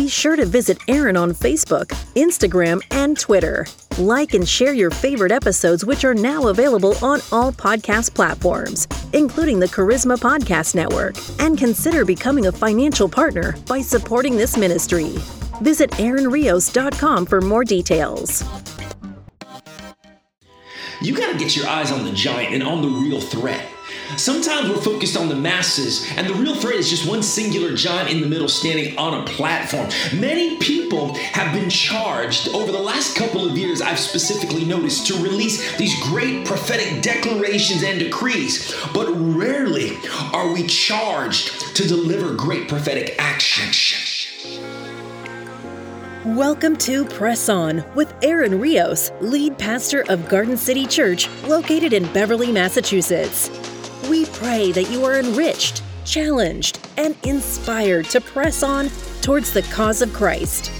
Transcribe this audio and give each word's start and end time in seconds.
Be 0.00 0.08
sure 0.08 0.34
to 0.34 0.46
visit 0.46 0.78
Aaron 0.88 1.14
on 1.14 1.32
Facebook, 1.32 1.88
Instagram, 2.16 2.80
and 2.90 3.18
Twitter. 3.18 3.66
Like 3.98 4.32
and 4.32 4.48
share 4.48 4.72
your 4.72 4.90
favorite 4.90 5.30
episodes, 5.30 5.84
which 5.84 6.06
are 6.06 6.14
now 6.14 6.48
available 6.48 6.94
on 7.02 7.20
all 7.30 7.52
podcast 7.52 8.14
platforms, 8.14 8.88
including 9.12 9.60
the 9.60 9.68
Charisma 9.68 10.16
Podcast 10.16 10.74
Network. 10.74 11.16
And 11.38 11.58
consider 11.58 12.06
becoming 12.06 12.46
a 12.46 12.52
financial 12.52 13.10
partner 13.10 13.54
by 13.68 13.82
supporting 13.82 14.38
this 14.38 14.56
ministry. 14.56 15.16
Visit 15.60 15.90
AaronRios.com 15.90 17.26
for 17.26 17.42
more 17.42 17.62
details. 17.62 18.42
You 21.02 21.14
got 21.14 21.30
to 21.30 21.38
get 21.38 21.54
your 21.54 21.66
eyes 21.66 21.92
on 21.92 22.06
the 22.06 22.12
giant 22.12 22.54
and 22.54 22.62
on 22.62 22.80
the 22.80 22.88
real 22.88 23.20
threat. 23.20 23.66
Sometimes 24.16 24.68
we're 24.68 24.80
focused 24.80 25.16
on 25.16 25.28
the 25.28 25.36
masses, 25.36 26.06
and 26.16 26.26
the 26.26 26.34
real 26.34 26.54
threat 26.54 26.76
is 26.76 26.90
just 26.90 27.08
one 27.08 27.22
singular 27.22 27.74
giant 27.74 28.10
in 28.10 28.20
the 28.20 28.26
middle 28.26 28.48
standing 28.48 28.98
on 28.98 29.22
a 29.22 29.24
platform. 29.24 29.88
Many 30.18 30.56
people 30.58 31.14
have 31.14 31.54
been 31.54 31.70
charged 31.70 32.48
over 32.48 32.72
the 32.72 32.78
last 32.78 33.16
couple 33.16 33.48
of 33.48 33.56
years, 33.56 33.80
I've 33.80 33.98
specifically 33.98 34.64
noticed, 34.64 35.06
to 35.08 35.14
release 35.14 35.76
these 35.76 35.98
great 36.02 36.46
prophetic 36.46 37.02
declarations 37.02 37.82
and 37.82 37.98
decrees, 37.98 38.74
but 38.92 39.08
rarely 39.10 39.96
are 40.32 40.52
we 40.52 40.66
charged 40.66 41.76
to 41.76 41.86
deliver 41.86 42.34
great 42.34 42.68
prophetic 42.68 43.14
action. 43.18 43.70
Welcome 46.24 46.76
to 46.78 47.04
Press 47.06 47.48
On 47.48 47.82
with 47.94 48.12
Aaron 48.22 48.60
Rios, 48.60 49.10
lead 49.20 49.56
pastor 49.56 50.04
of 50.08 50.28
Garden 50.28 50.56
City 50.56 50.86
Church, 50.86 51.28
located 51.44 51.92
in 51.92 52.10
Beverly, 52.12 52.52
Massachusetts. 52.52 53.50
We 54.08 54.26
pray 54.26 54.72
that 54.72 54.90
you 54.90 55.04
are 55.04 55.18
enriched, 55.18 55.82
challenged, 56.04 56.78
and 56.96 57.16
inspired 57.24 58.06
to 58.06 58.20
press 58.20 58.62
on 58.62 58.88
towards 59.20 59.52
the 59.52 59.62
cause 59.62 60.02
of 60.02 60.12
Christ. 60.12 60.79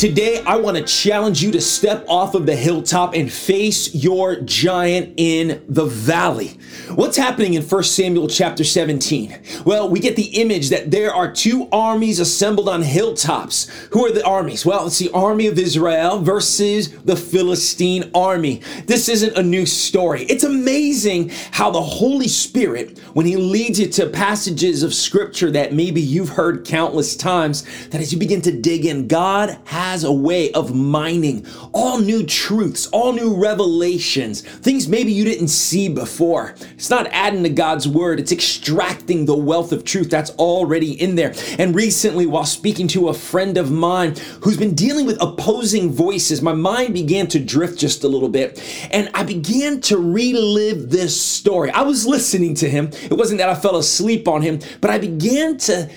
Today, 0.00 0.42
I 0.46 0.56
want 0.56 0.78
to 0.78 0.82
challenge 0.82 1.42
you 1.42 1.52
to 1.52 1.60
step 1.60 2.06
off 2.08 2.34
of 2.34 2.46
the 2.46 2.56
hilltop 2.56 3.12
and 3.12 3.30
face 3.30 3.94
your 3.94 4.36
giant 4.36 5.12
in 5.18 5.62
the 5.68 5.84
valley. 5.84 6.58
What's 6.94 7.18
happening 7.18 7.52
in 7.52 7.62
1 7.62 7.82
Samuel 7.82 8.26
chapter 8.26 8.64
17? 8.64 9.38
Well, 9.66 9.90
we 9.90 10.00
get 10.00 10.16
the 10.16 10.40
image 10.40 10.70
that 10.70 10.90
there 10.90 11.12
are 11.12 11.30
two 11.30 11.68
armies 11.70 12.18
assembled 12.18 12.66
on 12.66 12.80
hilltops. 12.80 13.68
Who 13.92 14.06
are 14.06 14.10
the 14.10 14.24
armies? 14.24 14.64
Well, 14.64 14.86
it's 14.86 14.98
the 14.98 15.10
army 15.12 15.48
of 15.48 15.58
Israel 15.58 16.18
versus 16.18 16.96
the 17.02 17.16
Philistine 17.16 18.10
army. 18.14 18.62
This 18.86 19.06
isn't 19.10 19.36
a 19.36 19.42
new 19.42 19.66
story. 19.66 20.22
It's 20.30 20.44
amazing 20.44 21.30
how 21.50 21.70
the 21.70 21.82
Holy 21.82 22.28
Spirit, 22.28 22.98
when 23.12 23.26
He 23.26 23.36
leads 23.36 23.78
you 23.78 23.88
to 23.88 24.08
passages 24.08 24.82
of 24.82 24.94
scripture 24.94 25.50
that 25.50 25.74
maybe 25.74 26.00
you've 26.00 26.30
heard 26.30 26.64
countless 26.64 27.16
times, 27.16 27.66
that 27.88 28.00
as 28.00 28.14
you 28.14 28.18
begin 28.18 28.40
to 28.40 28.58
dig 28.58 28.86
in, 28.86 29.06
God 29.06 29.58
has 29.66 29.89
has 29.90 30.04
a 30.04 30.12
way 30.12 30.52
of 30.52 30.72
mining 30.72 31.44
all 31.72 31.98
new 31.98 32.24
truths, 32.24 32.86
all 32.92 33.12
new 33.12 33.34
revelations, 33.34 34.42
things 34.42 34.86
maybe 34.86 35.10
you 35.10 35.24
didn't 35.24 35.48
see 35.48 35.88
before. 35.88 36.54
It's 36.74 36.90
not 36.90 37.08
adding 37.10 37.42
to 37.42 37.48
God's 37.48 37.88
word, 37.88 38.20
it's 38.20 38.30
extracting 38.30 39.24
the 39.24 39.36
wealth 39.36 39.72
of 39.72 39.84
truth 39.84 40.08
that's 40.08 40.30
already 40.32 40.92
in 40.92 41.16
there. 41.16 41.34
And 41.58 41.74
recently, 41.74 42.24
while 42.24 42.44
speaking 42.44 42.86
to 42.88 43.08
a 43.08 43.14
friend 43.14 43.58
of 43.58 43.72
mine 43.72 44.14
who's 44.42 44.56
been 44.56 44.76
dealing 44.76 45.06
with 45.06 45.20
opposing 45.20 45.90
voices, 45.90 46.40
my 46.40 46.54
mind 46.54 46.94
began 46.94 47.26
to 47.26 47.40
drift 47.40 47.80
just 47.80 48.04
a 48.04 48.08
little 48.08 48.28
bit. 48.28 48.62
And 48.92 49.10
I 49.12 49.24
began 49.24 49.80
to 49.82 49.98
relive 49.98 50.90
this 50.90 51.20
story. 51.20 51.70
I 51.70 51.82
was 51.82 52.06
listening 52.06 52.54
to 52.56 52.70
him. 52.70 52.90
It 53.02 53.14
wasn't 53.14 53.38
that 53.38 53.48
I 53.48 53.56
fell 53.56 53.74
asleep 53.74 54.28
on 54.28 54.42
him, 54.42 54.60
but 54.80 54.90
I 54.90 54.98
began 54.98 55.56
to, 55.58 55.90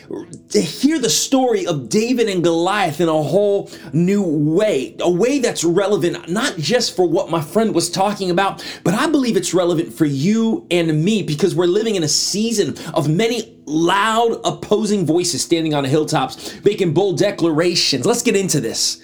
to 0.50 0.62
hear 0.62 0.98
the 0.98 1.12
story 1.12 1.68
of 1.68 1.90
David 1.90 2.28
and 2.28 2.44
Goliath 2.44 3.00
in 3.00 3.08
a 3.08 3.22
whole 3.22 3.70
new 3.92 4.24
way, 4.24 4.96
a 5.00 5.10
way 5.10 5.40
that's 5.40 5.64
relevant 5.64 6.30
not 6.30 6.58
just 6.58 6.96
for 6.96 7.08
what 7.08 7.30
my 7.30 7.42
friend 7.42 7.74
was 7.74 7.90
talking 7.90 8.30
about, 8.30 8.64
but 8.84 8.94
I 8.94 9.08
believe 9.08 9.36
it's 9.36 9.54
relevant 9.54 9.94
for 9.94 10.06
you 10.06 10.66
and 10.72 11.04
me 11.04 11.24
because 11.24 11.56
we're 11.56 11.66
living 11.66 11.96
in 11.96 12.04
a 12.04 12.08
season 12.08 12.76
of 12.94 13.10
many 13.10 13.58
loud 13.66 14.40
opposing 14.44 15.06
voices 15.06 15.42
standing 15.42 15.74
on 15.74 15.86
hilltops 15.86 16.64
making 16.64 16.94
bold 16.94 17.18
declarations. 17.18 18.06
Let's 18.06 18.22
get 18.22 18.36
into 18.36 18.60
this. 18.60 19.04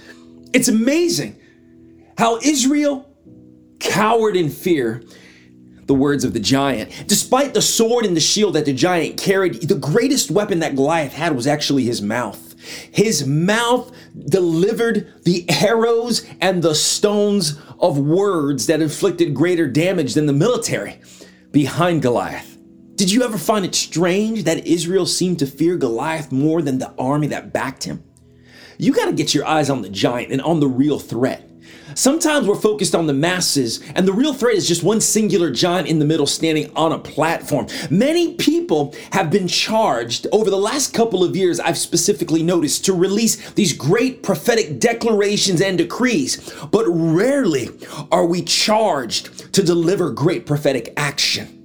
It's 0.54 0.68
amazing 0.68 1.40
how 2.18 2.38
Israel 2.38 3.10
cowered 3.80 4.36
in 4.36 4.50
fear 4.50 5.04
the 5.86 5.94
words 5.96 6.24
of 6.24 6.34
the 6.34 6.40
giant. 6.40 6.92
Despite 7.08 7.54
the 7.54 7.62
sword 7.62 8.06
and 8.06 8.16
the 8.16 8.22
shield 8.22 8.54
that 8.56 8.66
the 8.66 8.74
giant 8.74 9.18
carried, 9.18 9.68
the 9.68 9.76
greatest 9.76 10.30
weapon 10.30 10.60
that 10.60 10.76
Goliath 10.76 11.14
had 11.14 11.36
was 11.36 11.48
actually 11.48 11.84
his 11.84 12.02
mouth. 12.02 12.49
His 12.92 13.26
mouth 13.26 13.92
delivered 14.18 15.24
the 15.24 15.46
arrows 15.50 16.26
and 16.42 16.62
the 16.62 16.76
stones 16.76 17.60
of 17.80 17.98
words 17.98 18.68
that 18.68 18.82
inflicted 18.82 19.34
greater 19.34 19.68
damage 19.68 20.14
than 20.14 20.26
the 20.26 20.34
military 20.34 21.00
behind 21.52 22.02
Goliath. 22.02 22.58
Did 22.96 23.12
you 23.12 23.24
ever 23.24 23.38
find 23.38 23.64
it 23.64 23.76
strange 23.76 24.44
that 24.44 24.68
Israel 24.68 25.06
seemed 25.06 25.40
to 25.40 25.48
fear 25.48 25.78
Goliath 25.78 26.32
more 26.32 26.62
than 26.62 26.80
the 26.80 26.94
army 26.98 27.28
that 27.28 27.54
backed 27.54 27.86
him? 27.86 28.04
You 28.78 28.94
got 28.94 29.06
to 29.06 29.14
get 29.14 29.34
your 29.34 29.46
eyes 29.46 29.70
on 29.70 29.82
the 29.82 29.90
giant 29.90 30.32
and 30.32 30.42
on 30.42 30.60
the 30.60 30.68
real 30.68 31.00
threat. 31.00 31.49
Sometimes 31.96 32.48
we're 32.48 32.56
focused 32.56 32.96
on 32.96 33.08
the 33.08 33.14
masses, 33.14 33.82
and 33.96 34.08
the 34.08 34.14
real 34.14 34.34
threat 34.34 34.56
is 34.56 34.68
just 34.68 34.84
one 34.84 35.02
singular 35.02 35.52
giant 35.52 35.88
in 35.88 36.00
the 36.00 36.06
middle 36.06 36.28
standing 36.28 36.72
on 36.76 36.92
a 36.92 37.00
platform. 37.00 37.68
Many 37.90 38.36
people 38.36 38.96
have 39.12 39.30
been 39.30 39.48
charged 39.48 40.28
over 40.32 40.50
the 40.50 40.58
last 40.58 40.94
couple 40.94 41.24
of 41.24 41.36
years, 41.36 41.60
I've 41.60 41.78
specifically 41.78 42.44
noticed, 42.44 42.86
to 42.86 42.94
release 42.94 43.52
these 43.52 43.74
great 43.74 44.24
prophetic 44.24 44.80
declarations 44.80 45.62
and 45.62 45.78
decrees, 45.78 46.54
but 46.72 46.86
rarely 46.88 47.70
are 48.12 48.26
we 48.26 48.42
charged 48.42 49.54
to 49.54 49.64
deliver 49.64 50.12
great 50.12 50.46
prophetic 50.46 50.94
action. 50.96 51.59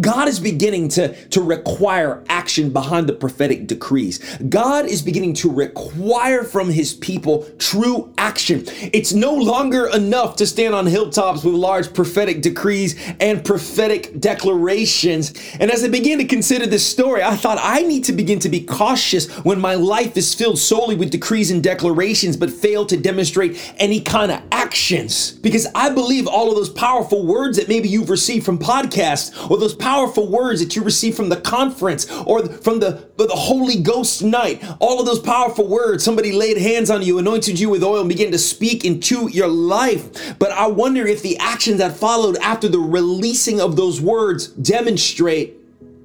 God 0.00 0.28
is 0.28 0.40
beginning 0.40 0.88
to, 0.90 1.14
to 1.28 1.42
require 1.42 2.22
action 2.28 2.70
behind 2.70 3.08
the 3.08 3.12
prophetic 3.12 3.66
decrees. 3.66 4.18
God 4.48 4.86
is 4.86 5.02
beginning 5.02 5.34
to 5.34 5.50
require 5.50 6.44
from 6.44 6.70
his 6.70 6.94
people 6.94 7.46
true 7.58 8.12
action. 8.18 8.64
It's 8.92 9.12
no 9.12 9.34
longer 9.34 9.86
enough 9.88 10.36
to 10.36 10.46
stand 10.46 10.74
on 10.74 10.86
hilltops 10.86 11.44
with 11.44 11.54
large 11.54 11.92
prophetic 11.92 12.42
decrees 12.42 12.94
and 13.20 13.44
prophetic 13.44 14.18
declarations. 14.20 15.34
And 15.60 15.70
as 15.70 15.84
I 15.84 15.88
began 15.88 16.18
to 16.18 16.24
consider 16.24 16.66
this 16.66 16.86
story, 16.86 17.22
I 17.22 17.36
thought 17.36 17.58
I 17.60 17.82
need 17.82 18.04
to 18.04 18.12
begin 18.12 18.38
to 18.40 18.48
be 18.48 18.60
cautious 18.60 19.30
when 19.44 19.60
my 19.60 19.74
life 19.74 20.16
is 20.16 20.34
filled 20.34 20.58
solely 20.58 20.96
with 20.96 21.10
decrees 21.10 21.50
and 21.50 21.62
declarations, 21.62 22.36
but 22.36 22.50
fail 22.50 22.86
to 22.86 22.96
demonstrate 22.96 23.74
any 23.78 24.00
kind 24.00 24.32
of 24.32 24.42
actions. 24.52 25.32
Because 25.32 25.66
I 25.74 25.90
believe 25.90 26.26
all 26.26 26.48
of 26.50 26.56
those 26.56 26.70
powerful 26.70 27.26
words 27.26 27.56
that 27.56 27.68
maybe 27.68 27.88
you've 27.88 28.10
received 28.10 28.44
from 28.44 28.58
podcasts 28.58 29.50
or 29.50 29.58
those 29.64 29.74
powerful 29.74 30.28
words 30.28 30.60
that 30.60 30.76
you 30.76 30.82
receive 30.82 31.16
from 31.16 31.30
the 31.30 31.40
conference 31.40 32.10
or 32.26 32.46
from 32.46 32.80
the, 32.80 33.08
the 33.16 33.26
Holy 33.28 33.80
Ghost 33.80 34.22
night, 34.22 34.62
all 34.78 35.00
of 35.00 35.06
those 35.06 35.20
powerful 35.20 35.66
words, 35.66 36.04
somebody 36.04 36.32
laid 36.32 36.58
hands 36.58 36.90
on 36.90 37.02
you, 37.02 37.18
anointed 37.18 37.58
you 37.58 37.70
with 37.70 37.82
oil, 37.82 38.00
and 38.00 38.08
began 38.08 38.30
to 38.30 38.38
speak 38.38 38.84
into 38.84 39.28
your 39.28 39.48
life. 39.48 40.38
But 40.38 40.52
I 40.52 40.66
wonder 40.66 41.06
if 41.06 41.22
the 41.22 41.38
actions 41.38 41.78
that 41.78 41.96
followed 41.96 42.36
after 42.38 42.68
the 42.68 42.78
releasing 42.78 43.60
of 43.60 43.76
those 43.76 44.00
words 44.00 44.48
demonstrate 44.48 45.56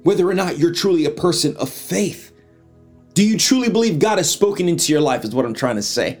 whether 0.02 0.26
or 0.26 0.34
not 0.34 0.58
you're 0.58 0.72
truly 0.72 1.04
a 1.04 1.10
person 1.10 1.54
of 1.58 1.68
faith. 1.68 2.32
Do 3.12 3.26
you 3.26 3.36
truly 3.36 3.68
believe 3.68 3.98
God 3.98 4.16
has 4.16 4.30
spoken 4.30 4.68
into 4.68 4.92
your 4.92 5.02
life, 5.02 5.24
is 5.24 5.34
what 5.34 5.44
I'm 5.44 5.54
trying 5.54 5.76
to 5.76 5.82
say. 5.82 6.18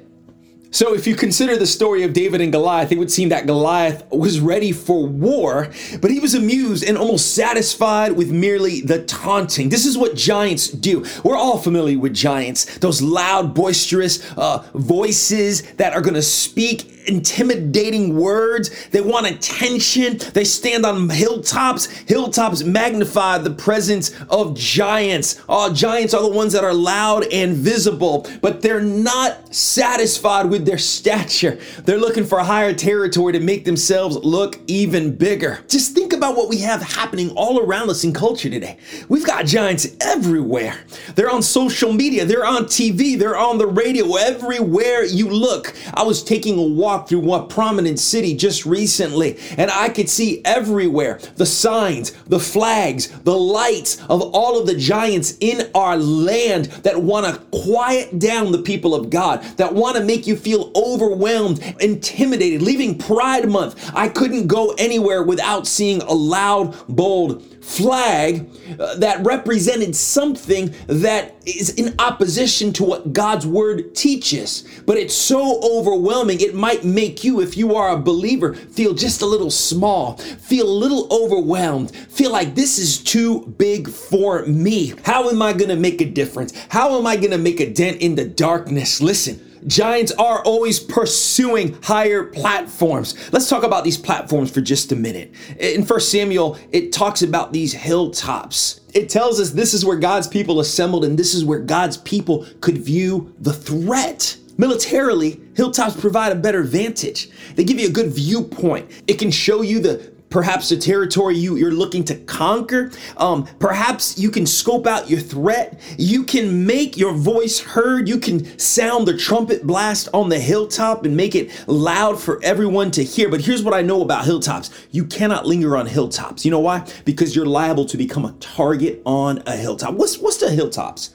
So, 0.72 0.94
if 0.94 1.04
you 1.04 1.16
consider 1.16 1.56
the 1.56 1.66
story 1.66 2.04
of 2.04 2.12
David 2.12 2.40
and 2.40 2.52
Goliath, 2.52 2.92
it 2.92 2.98
would 2.98 3.10
seem 3.10 3.30
that 3.30 3.44
Goliath 3.44 4.08
was 4.12 4.38
ready 4.38 4.70
for 4.70 5.04
war, 5.04 5.68
but 6.00 6.12
he 6.12 6.20
was 6.20 6.36
amused 6.36 6.84
and 6.84 6.96
almost 6.96 7.34
satisfied 7.34 8.12
with 8.12 8.30
merely 8.30 8.80
the 8.80 9.02
taunting. 9.02 9.68
This 9.68 9.84
is 9.84 9.98
what 9.98 10.14
giants 10.14 10.68
do. 10.68 11.04
We're 11.24 11.36
all 11.36 11.58
familiar 11.58 11.98
with 11.98 12.14
giants, 12.14 12.78
those 12.78 13.02
loud, 13.02 13.52
boisterous 13.52 14.24
uh, 14.36 14.64
voices 14.72 15.62
that 15.72 15.92
are 15.92 16.00
going 16.00 16.14
to 16.14 16.22
speak 16.22 16.99
intimidating 17.06 18.16
words. 18.16 18.88
They 18.88 19.00
want 19.00 19.26
attention. 19.26 20.18
They 20.32 20.44
stand 20.44 20.84
on 20.84 21.08
hilltops. 21.08 21.86
Hilltops 21.86 22.62
magnify 22.62 23.38
the 23.38 23.50
presence 23.50 24.14
of 24.28 24.56
giants. 24.56 25.40
Oh, 25.48 25.72
giants 25.72 26.14
are 26.14 26.22
the 26.22 26.28
ones 26.28 26.52
that 26.52 26.64
are 26.64 26.74
loud 26.74 27.24
and 27.32 27.56
visible, 27.56 28.26
but 28.40 28.62
they're 28.62 28.80
not 28.80 29.54
satisfied 29.54 30.46
with 30.46 30.66
their 30.66 30.78
stature. 30.78 31.58
They're 31.84 31.98
looking 31.98 32.24
for 32.24 32.40
higher 32.40 32.74
territory 32.74 33.32
to 33.32 33.40
make 33.40 33.64
themselves 33.64 34.16
look 34.16 34.58
even 34.66 35.16
bigger. 35.16 35.60
Just 35.68 35.94
think 35.94 36.12
about 36.12 36.36
what 36.36 36.48
we 36.48 36.58
have 36.58 36.82
happening 36.82 37.30
all 37.30 37.60
around 37.60 37.90
us 37.90 38.04
in 38.04 38.12
culture 38.12 38.50
today. 38.50 38.78
We've 39.08 39.26
got 39.26 39.46
giants 39.46 39.96
everywhere. 40.00 40.80
They're 41.14 41.30
on 41.30 41.42
social 41.42 41.92
media, 41.92 42.24
they're 42.24 42.46
on 42.46 42.64
TV, 42.64 43.18
they're 43.18 43.36
on 43.36 43.58
the 43.58 43.66
radio, 43.66 44.14
everywhere 44.16 45.04
you 45.04 45.28
look. 45.28 45.74
I 45.94 46.02
was 46.02 46.22
taking 46.22 46.58
a 46.58 46.62
walk 46.62 46.89
walked 46.90 47.08
through 47.08 47.20
one 47.20 47.46
prominent 47.46 48.00
city 48.00 48.34
just 48.34 48.66
recently, 48.66 49.38
and 49.56 49.70
I 49.70 49.90
could 49.90 50.08
see 50.08 50.42
everywhere 50.44 51.20
the 51.36 51.46
signs, 51.46 52.10
the 52.24 52.40
flags, 52.40 53.06
the 53.20 53.36
lights 53.36 54.02
of 54.08 54.20
all 54.34 54.58
of 54.58 54.66
the 54.66 54.74
giants 54.74 55.36
in 55.38 55.70
our 55.72 55.96
land 55.96 56.64
that 56.82 57.00
want 57.00 57.26
to 57.26 57.40
quiet 57.56 58.18
down 58.18 58.50
the 58.50 58.62
people 58.62 58.92
of 58.92 59.08
God, 59.08 59.40
that 59.56 59.72
want 59.72 59.98
to 59.98 60.02
make 60.02 60.26
you 60.26 60.34
feel 60.34 60.72
overwhelmed, 60.74 61.60
intimidated. 61.78 62.60
Leaving 62.60 62.98
Pride 62.98 63.48
Month, 63.48 63.92
I 63.94 64.08
couldn't 64.08 64.48
go 64.48 64.74
anywhere 64.76 65.22
without 65.22 65.68
seeing 65.68 66.02
a 66.02 66.12
loud, 66.12 66.76
bold 66.88 67.46
flag 67.60 68.48
uh, 68.78 68.96
that 68.96 69.24
represented 69.24 69.94
something 69.94 70.74
that 70.86 71.34
is 71.46 71.70
in 71.74 71.94
opposition 71.98 72.72
to 72.72 72.84
what 72.84 73.12
God's 73.12 73.46
word 73.46 73.94
teaches. 73.94 74.66
But 74.86 74.96
it's 74.96 75.14
so 75.14 75.60
overwhelming, 75.62 76.40
it 76.40 76.54
might 76.54 76.84
make 76.84 77.22
you, 77.24 77.40
if 77.40 77.56
you 77.56 77.74
are 77.74 77.90
a 77.90 77.98
believer, 77.98 78.54
feel 78.54 78.94
just 78.94 79.22
a 79.22 79.26
little 79.26 79.50
small, 79.50 80.16
feel 80.16 80.68
a 80.68 80.70
little 80.70 81.06
overwhelmed, 81.10 81.94
feel 81.94 82.32
like 82.32 82.54
this 82.54 82.78
is 82.78 83.02
too 83.02 83.46
big 83.58 83.88
for 83.88 84.44
me. 84.46 84.94
How 85.04 85.28
am 85.28 85.42
I 85.42 85.52
gonna 85.52 85.76
make 85.76 86.00
a 86.00 86.06
difference? 86.06 86.52
How 86.68 86.98
am 86.98 87.06
I 87.06 87.16
gonna 87.16 87.38
make 87.38 87.60
a 87.60 87.72
dent 87.72 88.00
in 88.00 88.14
the 88.14 88.24
darkness? 88.24 89.00
Listen. 89.00 89.49
Giants 89.66 90.12
are 90.12 90.42
always 90.42 90.80
pursuing 90.80 91.80
higher 91.82 92.24
platforms. 92.24 93.14
Let's 93.32 93.48
talk 93.48 93.62
about 93.62 93.84
these 93.84 93.98
platforms 93.98 94.50
for 94.50 94.60
just 94.60 94.92
a 94.92 94.96
minute. 94.96 95.32
In 95.58 95.84
1 95.84 96.00
Samuel, 96.00 96.58
it 96.72 96.92
talks 96.92 97.22
about 97.22 97.52
these 97.52 97.72
hilltops. 97.72 98.80
It 98.94 99.08
tells 99.08 99.38
us 99.38 99.50
this 99.50 99.74
is 99.74 99.84
where 99.84 99.98
God's 99.98 100.26
people 100.26 100.60
assembled 100.60 101.04
and 101.04 101.18
this 101.18 101.34
is 101.34 101.44
where 101.44 101.60
God's 101.60 101.98
people 101.98 102.46
could 102.60 102.78
view 102.78 103.34
the 103.38 103.52
threat. 103.52 104.36
Militarily, 104.56 105.40
hilltops 105.54 105.98
provide 105.98 106.32
a 106.32 106.36
better 106.36 106.62
vantage. 106.62 107.30
They 107.54 107.64
give 107.64 107.78
you 107.78 107.88
a 107.88 107.92
good 107.92 108.12
viewpoint. 108.12 108.90
It 109.06 109.18
can 109.18 109.30
show 109.30 109.62
you 109.62 109.80
the 109.80 110.12
perhaps 110.30 110.68
the 110.68 110.76
territory 110.76 111.36
you, 111.36 111.56
you're 111.56 111.72
looking 111.72 112.04
to 112.04 112.14
conquer. 112.14 112.90
Um, 113.16 113.46
perhaps 113.58 114.18
you 114.18 114.30
can 114.30 114.46
scope 114.46 114.86
out 114.86 115.10
your 115.10 115.20
threat. 115.20 115.78
You 115.98 116.24
can 116.24 116.64
make 116.66 116.96
your 116.96 117.12
voice 117.12 117.60
heard. 117.60 118.08
You 118.08 118.18
can 118.18 118.58
sound 118.58 119.06
the 119.06 119.16
trumpet 119.16 119.66
blast 119.66 120.08
on 120.14 120.28
the 120.28 120.38
hilltop 120.38 121.04
and 121.04 121.16
make 121.16 121.34
it 121.34 121.50
loud 121.66 122.18
for 122.18 122.40
everyone 122.42 122.90
to 122.92 123.04
hear. 123.04 123.28
But 123.28 123.42
here's 123.42 123.62
what 123.62 123.74
I 123.74 123.82
know 123.82 124.02
about 124.02 124.24
hilltops 124.24 124.70
you 124.92 125.04
cannot 125.04 125.46
linger 125.46 125.76
on 125.76 125.86
hilltops. 125.86 126.44
You 126.44 126.52
know 126.52 126.60
why? 126.60 126.86
Because 127.04 127.34
you're 127.34 127.46
liable 127.46 127.84
to 127.86 127.96
become 127.96 128.24
a 128.24 128.32
target 128.40 129.02
on 129.04 129.42
a 129.46 129.56
hilltop. 129.56 129.94
What's, 129.94 130.18
what's 130.18 130.38
the 130.38 130.50
hilltops? 130.50 131.14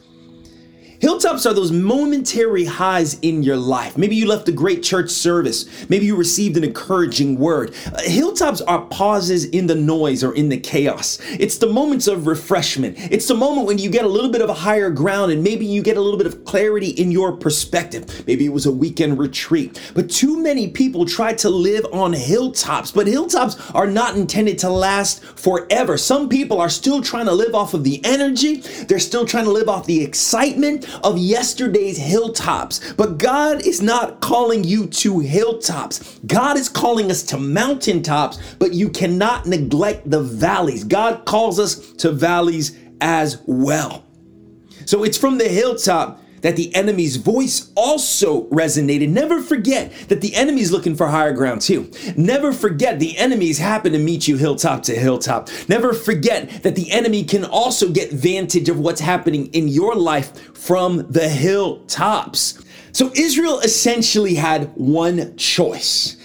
Hilltops 1.00 1.46
are 1.46 1.54
those 1.54 1.72
momentary 1.72 2.66
highs 2.66 3.20
in 3.20 3.44
your 3.44 3.58
life. 3.58 3.98
Maybe 3.98 4.16
you 4.16 4.28
left 4.28 4.48
a 4.48 4.54
great 4.54 4.82
church 4.82 5.10
service. 5.10 5.90
Maybe 5.90 6.06
you 6.06 6.16
received 6.16 6.56
an 6.56 6.64
encouraging 6.64 7.38
word. 7.38 7.76
Uh, 7.86 8.02
hilltops 8.04 8.62
are 8.62 8.86
pauses 8.86 9.46
in 9.46 9.68
the 9.68 9.76
noise 9.76 10.24
or 10.24 10.34
in 10.34 10.50
the 10.50 10.58
chaos. 10.58 11.20
It's 11.38 11.58
the 11.58 11.68
moments 11.68 12.08
of 12.08 12.28
refreshment. 12.28 12.96
It's 13.12 13.28
the 13.28 13.36
moment 13.36 13.68
when 13.68 13.78
you 13.78 13.90
get 13.90 14.06
a 14.06 14.08
little 14.08 14.32
bit 14.32 14.42
of 14.42 14.50
a 14.50 14.54
higher 14.54 14.90
ground 14.90 15.32
and 15.32 15.44
maybe 15.44 15.66
you 15.66 15.84
get 15.84 15.98
a 15.98 16.02
little 16.02 16.18
bit 16.18 16.28
of 16.28 16.46
clarity 16.46 16.90
in 16.90 17.12
your 17.12 17.36
perspective. 17.36 18.24
Maybe 18.26 18.46
it 18.46 18.54
was 18.54 18.66
a 18.66 18.72
weekend 18.72 19.20
retreat. 19.20 19.80
But 19.94 20.10
too 20.10 20.42
many 20.42 20.70
people 20.70 21.06
try 21.06 21.34
to 21.34 21.50
live 21.50 21.86
on 21.92 22.14
hilltops, 22.14 22.92
but 22.92 23.08
hilltops 23.08 23.60
are 23.72 23.88
not 23.88 24.16
intended 24.16 24.58
to 24.60 24.70
last 24.70 25.24
forever. 25.24 25.98
Some 25.98 26.30
people 26.30 26.62
are 26.62 26.70
still 26.70 27.02
trying 27.02 27.26
to 27.26 27.34
live 27.34 27.54
off 27.54 27.74
of 27.74 27.84
the 27.84 28.04
energy, 28.06 28.58
they're 28.88 29.00
still 29.00 29.26
trying 29.26 29.46
to 29.46 29.52
live 29.52 29.68
off 29.68 29.86
the 29.86 30.02
excitement 30.02 30.85
of 31.04 31.18
yesterday's 31.18 31.98
hilltops. 31.98 32.94
But 32.94 33.18
God 33.18 33.66
is 33.66 33.82
not 33.82 34.22
calling 34.22 34.64
you 34.64 34.88
to 34.88 35.20
hilltops. 35.20 36.20
God 36.26 36.58
is 36.58 36.70
calling 36.70 37.12
us 37.12 37.24
to 37.24 37.38
mountaintops, 37.38 38.40
but 38.60 38.74
you 38.74 38.90
cannot 38.90 39.46
neglect 39.46 40.10
the 40.10 40.22
valleys. 40.22 40.84
God 40.84 41.26
calls 41.26 41.60
us 41.60 41.92
to 41.94 42.12
valleys 42.12 42.78
as 43.02 43.42
well. 43.46 44.06
So 44.86 45.04
it's 45.04 45.18
from 45.18 45.38
the 45.38 45.48
hilltop 45.48 46.22
that 46.42 46.56
the 46.56 46.74
enemy's 46.76 47.16
voice 47.16 47.72
also 47.76 48.46
resonated. 48.50 49.10
Never 49.10 49.42
forget 49.42 49.92
that 50.10 50.22
the 50.22 50.36
enemy's 50.36 50.72
looking 50.72 50.96
for 50.96 51.08
higher 51.08 51.34
ground 51.34 51.62
too. 51.62 51.90
Never 52.16 52.52
forget 52.52 53.00
the 53.00 53.18
enemies 53.18 53.58
happen 53.58 53.92
to 53.94 54.00
meet 54.00 54.28
you 54.28 54.38
hilltop 54.38 54.84
to 54.84 54.96
hilltop. 54.96 55.50
Never 55.68 55.94
forget 55.94 56.64
that 56.64 56.76
the 56.76 56.92
enemy 56.92 57.24
can 57.24 57.46
also 57.46 57.90
get 57.90 58.12
vantage 58.12 58.70
of 58.70 58.80
what's 58.80 59.02
happening 59.02 59.48
in 59.48 59.68
your 59.68 59.96
life 59.96 60.56
from 60.56 61.06
the 61.10 61.28
hilltops. 61.28 62.64
So 62.92 63.12
Israel 63.16 63.60
essentially 63.60 64.36
had 64.36 64.72
one 64.76 65.36
choice. 65.38 66.18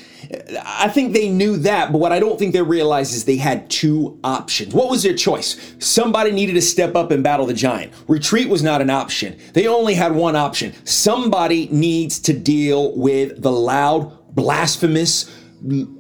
I 0.64 0.88
think 0.88 1.12
they 1.12 1.28
knew 1.28 1.56
that, 1.58 1.90
but 1.90 1.98
what 1.98 2.12
I 2.12 2.20
don't 2.20 2.38
think 2.38 2.52
they 2.52 2.62
realized 2.62 3.14
is 3.14 3.24
they 3.24 3.36
had 3.36 3.68
two 3.68 4.18
options. 4.22 4.72
What 4.72 4.88
was 4.88 5.02
their 5.02 5.14
choice? 5.14 5.74
Somebody 5.80 6.30
needed 6.30 6.52
to 6.52 6.62
step 6.62 6.94
up 6.94 7.10
and 7.10 7.22
battle 7.24 7.46
the 7.46 7.54
giant. 7.54 7.92
Retreat 8.06 8.48
was 8.48 8.62
not 8.62 8.80
an 8.80 8.90
option. 8.90 9.36
They 9.54 9.66
only 9.66 9.94
had 9.94 10.14
one 10.14 10.36
option. 10.36 10.72
Somebody 10.84 11.68
needs 11.72 12.20
to 12.20 12.32
deal 12.32 12.96
with 12.96 13.42
the 13.42 13.50
loud, 13.50 14.34
blasphemous, 14.34 15.36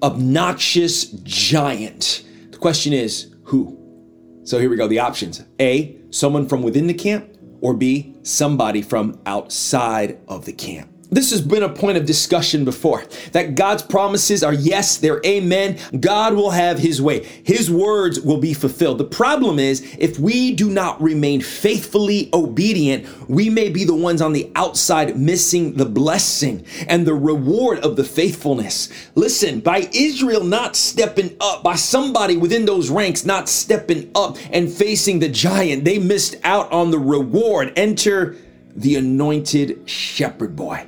obnoxious 0.02 1.06
giant. 1.06 2.24
The 2.52 2.58
question 2.58 2.92
is, 2.92 3.34
who? 3.44 3.76
So 4.44 4.60
here 4.60 4.70
we 4.70 4.76
go 4.76 4.86
the 4.86 5.00
options 5.00 5.44
A, 5.60 5.98
someone 6.10 6.48
from 6.48 6.62
within 6.62 6.86
the 6.86 6.94
camp, 6.94 7.36
or 7.60 7.74
B, 7.74 8.14
somebody 8.22 8.80
from 8.80 9.20
outside 9.26 10.18
of 10.28 10.44
the 10.44 10.52
camp. 10.52 10.90
This 11.10 11.32
has 11.32 11.42
been 11.42 11.64
a 11.64 11.68
point 11.68 11.98
of 11.98 12.06
discussion 12.06 12.64
before 12.64 13.04
that 13.32 13.56
God's 13.56 13.82
promises 13.82 14.44
are 14.44 14.52
yes, 14.52 14.96
they're 14.96 15.20
amen. 15.26 15.78
God 15.98 16.34
will 16.34 16.50
have 16.50 16.78
his 16.78 17.02
way, 17.02 17.24
his 17.42 17.68
words 17.68 18.20
will 18.20 18.38
be 18.38 18.54
fulfilled. 18.54 18.98
The 18.98 19.04
problem 19.04 19.58
is, 19.58 19.96
if 19.98 20.20
we 20.20 20.54
do 20.54 20.70
not 20.70 21.02
remain 21.02 21.40
faithfully 21.40 22.30
obedient, 22.32 23.08
we 23.28 23.50
may 23.50 23.70
be 23.70 23.84
the 23.84 23.94
ones 23.94 24.22
on 24.22 24.32
the 24.32 24.52
outside 24.54 25.18
missing 25.18 25.74
the 25.74 25.84
blessing 25.84 26.64
and 26.86 27.04
the 27.04 27.14
reward 27.14 27.80
of 27.80 27.96
the 27.96 28.04
faithfulness. 28.04 28.88
Listen, 29.16 29.58
by 29.58 29.88
Israel 29.92 30.44
not 30.44 30.76
stepping 30.76 31.36
up, 31.40 31.64
by 31.64 31.74
somebody 31.74 32.36
within 32.36 32.66
those 32.66 32.88
ranks 32.88 33.24
not 33.24 33.48
stepping 33.48 34.12
up 34.14 34.36
and 34.52 34.70
facing 34.70 35.18
the 35.18 35.28
giant, 35.28 35.84
they 35.84 35.98
missed 35.98 36.36
out 36.44 36.70
on 36.70 36.92
the 36.92 36.98
reward. 37.00 37.72
Enter 37.74 38.36
the 38.76 38.94
anointed 38.94 39.88
shepherd 39.90 40.54
boy 40.54 40.86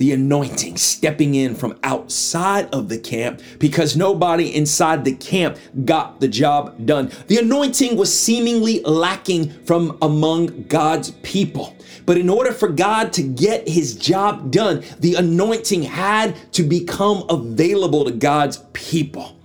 the 0.00 0.12
anointing 0.12 0.78
stepping 0.78 1.34
in 1.34 1.54
from 1.54 1.78
outside 1.84 2.66
of 2.74 2.88
the 2.88 2.96
camp 2.96 3.38
because 3.58 3.98
nobody 3.98 4.56
inside 4.56 5.04
the 5.04 5.14
camp 5.14 5.58
got 5.84 6.20
the 6.20 6.26
job 6.26 6.86
done. 6.86 7.12
The 7.26 7.36
anointing 7.36 7.98
was 7.98 8.18
seemingly 8.18 8.80
lacking 8.80 9.50
from 9.66 9.98
among 10.00 10.62
God's 10.68 11.10
people. 11.22 11.76
But 12.06 12.16
in 12.16 12.30
order 12.30 12.50
for 12.50 12.70
God 12.70 13.12
to 13.12 13.22
get 13.22 13.68
his 13.68 13.94
job 13.94 14.50
done, 14.50 14.82
the 15.00 15.16
anointing 15.16 15.82
had 15.82 16.34
to 16.54 16.62
become 16.62 17.24
available 17.28 18.06
to 18.06 18.10
God's 18.10 18.56
people. 18.72 19.38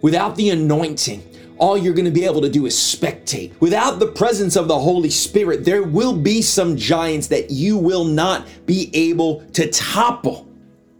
Without 0.00 0.36
the 0.36 0.48
anointing, 0.48 1.22
all 1.58 1.76
you're 1.76 1.94
going 1.94 2.04
to 2.04 2.10
be 2.10 2.24
able 2.24 2.40
to 2.40 2.50
do 2.50 2.66
is 2.66 2.74
spectate. 2.74 3.52
Without 3.60 3.98
the 3.98 4.06
presence 4.06 4.56
of 4.56 4.68
the 4.68 4.78
Holy 4.78 5.10
Spirit, 5.10 5.64
there 5.64 5.82
will 5.82 6.16
be 6.16 6.42
some 6.42 6.76
giants 6.76 7.28
that 7.28 7.50
you 7.50 7.76
will 7.76 8.04
not 8.04 8.46
be 8.66 8.90
able 8.92 9.40
to 9.52 9.70
topple. 9.70 10.48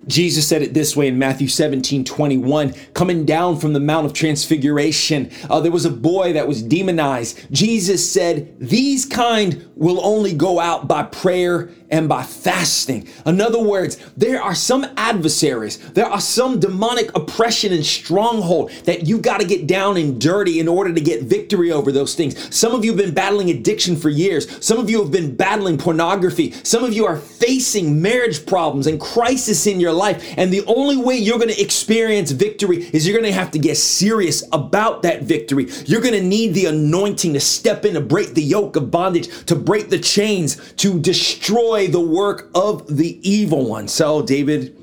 Jesus 0.09 0.49
said 0.49 0.63
it 0.63 0.73
this 0.73 0.97
way 0.97 1.07
in 1.07 1.19
Matthew 1.19 1.49
17 1.49 2.03
21. 2.03 2.73
Coming 2.95 3.27
down 3.27 3.59
from 3.59 3.75
the 3.75 3.81
Mount 3.81 4.07
of 4.07 4.15
Transfiguration, 4.15 5.31
uh, 5.51 5.61
there 5.61 5.71
was 5.71 5.85
a 5.85 5.91
boy 5.91 6.33
that 6.33 6.49
was 6.49 6.63
demonized. 6.63 7.47
Jesus 7.53 8.11
said, 8.11 8.59
These 8.59 9.05
kind 9.05 9.71
will 9.77 10.05
only 10.05 10.33
go 10.33 10.61
out 10.61 10.89
by 10.89 11.03
prayer 11.03 11.71
and 11.91 12.09
by 12.09 12.23
fasting. 12.23 13.09
In 13.25 13.41
other 13.41 13.61
words, 13.61 13.97
there 14.17 14.43
are 14.43 14.55
some 14.55 14.87
adversaries, 14.97 15.79
there 15.93 16.07
are 16.07 16.21
some 16.21 16.61
demonic 16.61 17.15
oppression 17.17 17.73
and 17.73 17.85
stronghold 17.85 18.71
that 18.85 19.07
you 19.07 19.19
got 19.19 19.41
to 19.41 19.47
get 19.47 19.67
down 19.67 19.97
and 19.97 20.21
dirty 20.21 20.61
in 20.61 20.69
order 20.69 20.93
to 20.93 21.01
get 21.01 21.23
victory 21.23 21.73
over 21.73 21.93
those 21.93 22.15
things. 22.15 22.55
Some 22.55 22.75
of 22.75 22.85
you 22.85 22.93
have 22.93 23.01
been 23.01 23.15
battling 23.15 23.51
addiction 23.51 23.97
for 23.97 24.09
years. 24.09 24.65
Some 24.65 24.79
of 24.79 24.91
you 24.91 25.03
have 25.03 25.11
been 25.11 25.35
battling 25.35 25.79
pornography. 25.79 26.53
Some 26.63 26.85
of 26.85 26.93
you 26.93 27.07
are 27.07 27.17
facing 27.17 28.01
marriage 28.01 28.45
problems 28.47 28.87
and 28.87 29.01
crisis 29.01 29.67
in 29.67 29.81
your 29.81 29.93
life. 29.93 30.35
And 30.37 30.53
the 30.53 30.65
only 30.67 30.97
way 30.97 31.17
you're 31.17 31.39
going 31.39 31.51
to 31.51 31.61
experience 31.61 32.31
victory 32.31 32.89
is 32.93 33.07
you're 33.07 33.19
going 33.19 33.31
to 33.31 33.39
have 33.39 33.51
to 33.53 33.59
get 33.59 33.77
serious 33.77 34.45
about 34.53 35.03
that 35.03 35.23
victory. 35.23 35.69
You're 35.87 36.01
going 36.01 36.15
to 36.15 36.23
need 36.23 36.55
the 36.55 36.67
anointing 36.67 37.33
to 37.35 37.41
step 37.41 37.85
in 37.85 37.95
to 37.95 38.01
break 38.01 38.35
the 38.35 38.43
yoke 38.43 38.77
of 38.77 38.91
bondage, 38.91 39.47
to 39.47 39.57
break 39.57 39.89
the 39.89 39.99
chains, 39.99 40.57
to 40.75 40.99
destroy 40.99 41.78
destroy 41.87 41.93
the 41.93 42.07
work 42.07 42.51
of 42.55 42.97
the 42.97 43.19
evil 43.29 43.69
one. 43.69 43.89
So, 43.89 44.23
David, 44.23 44.77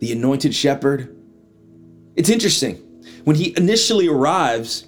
the 0.00 0.12
anointed 0.12 0.54
shepherd, 0.54 1.16
it's 2.16 2.28
interesting. 2.28 2.76
When 3.24 3.36
he 3.36 3.54
initially 3.56 4.08
arrives, 4.08 4.86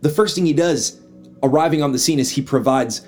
the 0.00 0.08
first 0.08 0.34
thing 0.34 0.46
he 0.46 0.52
does 0.52 1.00
arriving 1.42 1.82
on 1.82 1.92
the 1.92 1.98
scene 1.98 2.18
is 2.18 2.30
he 2.30 2.42
provides 2.42 3.06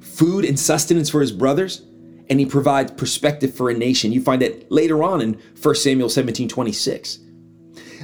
food 0.00 0.44
and 0.44 0.58
sustenance 0.58 1.10
for 1.10 1.20
his 1.20 1.32
brothers. 1.32 1.82
and 2.30 2.40
he 2.40 2.46
provides 2.46 2.92
perspective 2.92 3.52
for 3.52 3.68
a 3.68 3.74
nation. 3.74 4.10
You 4.10 4.22
find 4.22 4.40
that 4.40 4.70
later 4.70 5.02
on 5.02 5.20
in 5.20 5.38
1 5.60 5.74
Samuel 5.74 6.08
17 6.08 6.48
26. 6.48 7.18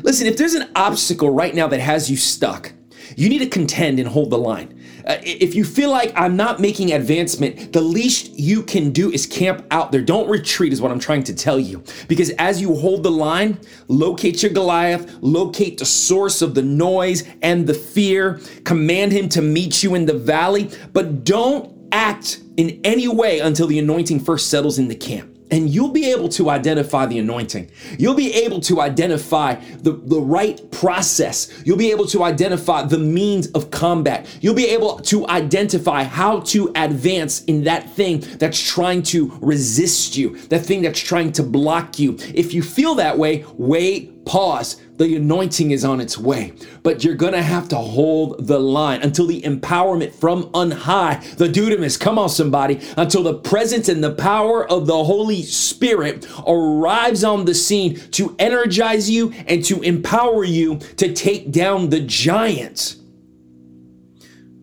Listen, 0.02 0.26
if 0.26 0.36
there's 0.36 0.54
an 0.54 0.68
obstacle 0.76 1.30
right 1.30 1.54
now 1.54 1.66
that 1.68 1.80
has 1.80 2.10
you 2.10 2.16
stuck, 2.16 2.72
you 3.16 3.28
need 3.30 3.38
to 3.38 3.48
contend 3.48 3.98
and 3.98 4.08
hold 4.08 4.28
the 4.28 4.36
line. 4.36 4.77
Uh, 5.08 5.16
if 5.22 5.54
you 5.54 5.64
feel 5.64 5.90
like 5.90 6.12
I'm 6.14 6.36
not 6.36 6.60
making 6.60 6.92
advancement, 6.92 7.72
the 7.72 7.80
least 7.80 8.38
you 8.38 8.62
can 8.62 8.90
do 8.90 9.10
is 9.10 9.26
camp 9.26 9.64
out 9.70 9.90
there. 9.90 10.02
Don't 10.02 10.28
retreat, 10.28 10.70
is 10.70 10.82
what 10.82 10.92
I'm 10.92 10.98
trying 10.98 11.24
to 11.24 11.34
tell 11.34 11.58
you. 11.58 11.82
Because 12.08 12.28
as 12.32 12.60
you 12.60 12.74
hold 12.74 13.02
the 13.02 13.10
line, 13.10 13.58
locate 13.88 14.42
your 14.42 14.52
Goliath, 14.52 15.16
locate 15.22 15.78
the 15.78 15.86
source 15.86 16.42
of 16.42 16.54
the 16.54 16.62
noise 16.62 17.26
and 17.40 17.66
the 17.66 17.72
fear, 17.72 18.38
command 18.64 19.12
him 19.12 19.30
to 19.30 19.40
meet 19.40 19.82
you 19.82 19.94
in 19.94 20.04
the 20.04 20.12
valley, 20.18 20.70
but 20.92 21.24
don't 21.24 21.74
act 21.90 22.42
in 22.58 22.78
any 22.84 23.08
way 23.08 23.38
until 23.38 23.66
the 23.66 23.78
anointing 23.78 24.20
first 24.20 24.50
settles 24.50 24.78
in 24.78 24.88
the 24.88 24.94
camp 24.94 25.37
and 25.50 25.70
you'll 25.70 25.92
be 25.92 26.10
able 26.10 26.28
to 26.30 26.50
identify 26.50 27.06
the 27.06 27.18
anointing. 27.18 27.70
You'll 27.98 28.14
be 28.14 28.32
able 28.34 28.60
to 28.60 28.80
identify 28.80 29.54
the, 29.54 29.92
the 29.92 30.20
right 30.20 30.70
process. 30.70 31.62
You'll 31.64 31.78
be 31.78 31.90
able 31.90 32.06
to 32.06 32.22
identify 32.22 32.82
the 32.82 32.98
means 32.98 33.48
of 33.52 33.70
combat. 33.70 34.26
You'll 34.40 34.54
be 34.54 34.68
able 34.68 34.98
to 34.98 35.26
identify 35.28 36.04
how 36.04 36.40
to 36.40 36.70
advance 36.74 37.44
in 37.44 37.64
that 37.64 37.90
thing 37.90 38.20
that's 38.38 38.60
trying 38.60 39.02
to 39.04 39.36
resist 39.40 40.16
you, 40.16 40.38
that 40.48 40.64
thing 40.64 40.82
that's 40.82 41.00
trying 41.00 41.32
to 41.32 41.42
block 41.42 41.98
you. 41.98 42.16
If 42.34 42.52
you 42.52 42.62
feel 42.62 42.94
that 42.96 43.18
way, 43.18 43.44
wait, 43.56 44.24
pause 44.24 44.80
the 44.98 45.14
anointing 45.14 45.70
is 45.70 45.84
on 45.84 46.00
its 46.00 46.18
way, 46.18 46.52
but 46.82 47.04
you're 47.04 47.14
gonna 47.14 47.40
have 47.40 47.68
to 47.68 47.76
hold 47.76 48.46
the 48.46 48.58
line 48.58 49.00
until 49.00 49.26
the 49.26 49.40
empowerment 49.42 50.12
from 50.12 50.50
on 50.52 50.72
high, 50.72 51.24
the 51.36 51.48
dunamis, 51.48 51.98
come 51.98 52.18
on 52.18 52.28
somebody, 52.28 52.80
until 52.96 53.22
the 53.22 53.34
presence 53.34 53.88
and 53.88 54.02
the 54.02 54.14
power 54.14 54.68
of 54.68 54.86
the 54.86 55.04
Holy 55.04 55.42
Spirit 55.42 56.26
arrives 56.46 57.22
on 57.22 57.44
the 57.44 57.54
scene 57.54 57.94
to 58.10 58.34
energize 58.40 59.08
you 59.08 59.32
and 59.46 59.64
to 59.64 59.80
empower 59.82 60.44
you 60.44 60.78
to 60.96 61.14
take 61.14 61.52
down 61.52 61.90
the 61.90 62.00
giants. 62.00 62.96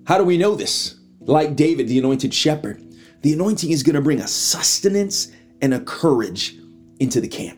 How 0.06 0.18
do 0.18 0.25
we 0.25 0.38
know 0.38 0.56
this? 0.56 0.96
Like 1.22 1.56
David, 1.56 1.88
the 1.88 1.98
anointed 1.98 2.34
shepherd, 2.34 2.84
the 3.22 3.34
anointing 3.34 3.72
is 3.72 3.84
gonna 3.84 4.01
bring 4.01 4.20
a 4.20 4.27
sustenance 4.27 5.32
and 5.62 5.74
a 5.74 5.80
courage 5.80 6.58
into 7.00 7.22
the 7.22 7.27
camp. 7.30 7.58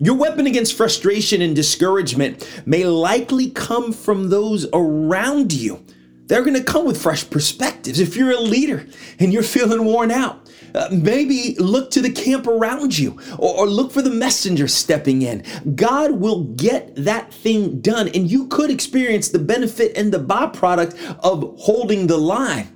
Your 0.00 0.16
weapon 0.16 0.46
against 0.46 0.76
frustration 0.76 1.40
and 1.40 1.54
discouragement 1.54 2.62
may 2.66 2.84
likely 2.84 3.50
come 3.50 3.92
from 3.92 4.28
those 4.28 4.66
around 4.72 5.52
you. 5.52 5.84
They're 6.26 6.42
going 6.42 6.56
to 6.56 6.64
come 6.64 6.86
with 6.86 7.00
fresh 7.00 7.28
perspectives. 7.28 8.00
If 8.00 8.16
you're 8.16 8.32
a 8.32 8.40
leader 8.40 8.86
and 9.20 9.32
you're 9.32 9.42
feeling 9.42 9.84
worn 9.84 10.10
out, 10.10 10.50
uh, 10.74 10.88
maybe 10.90 11.54
look 11.58 11.90
to 11.92 12.00
the 12.00 12.10
camp 12.10 12.48
around 12.48 12.98
you 12.98 13.20
or, 13.38 13.60
or 13.60 13.66
look 13.68 13.92
for 13.92 14.02
the 14.02 14.10
messenger 14.10 14.66
stepping 14.66 15.22
in. 15.22 15.44
God 15.76 16.12
will 16.12 16.44
get 16.54 16.96
that 16.96 17.32
thing 17.32 17.80
done, 17.80 18.08
and 18.08 18.28
you 18.28 18.48
could 18.48 18.70
experience 18.70 19.28
the 19.28 19.38
benefit 19.38 19.96
and 19.96 20.12
the 20.12 20.18
byproduct 20.18 21.18
of 21.20 21.54
holding 21.58 22.08
the 22.08 22.16
line. 22.16 22.66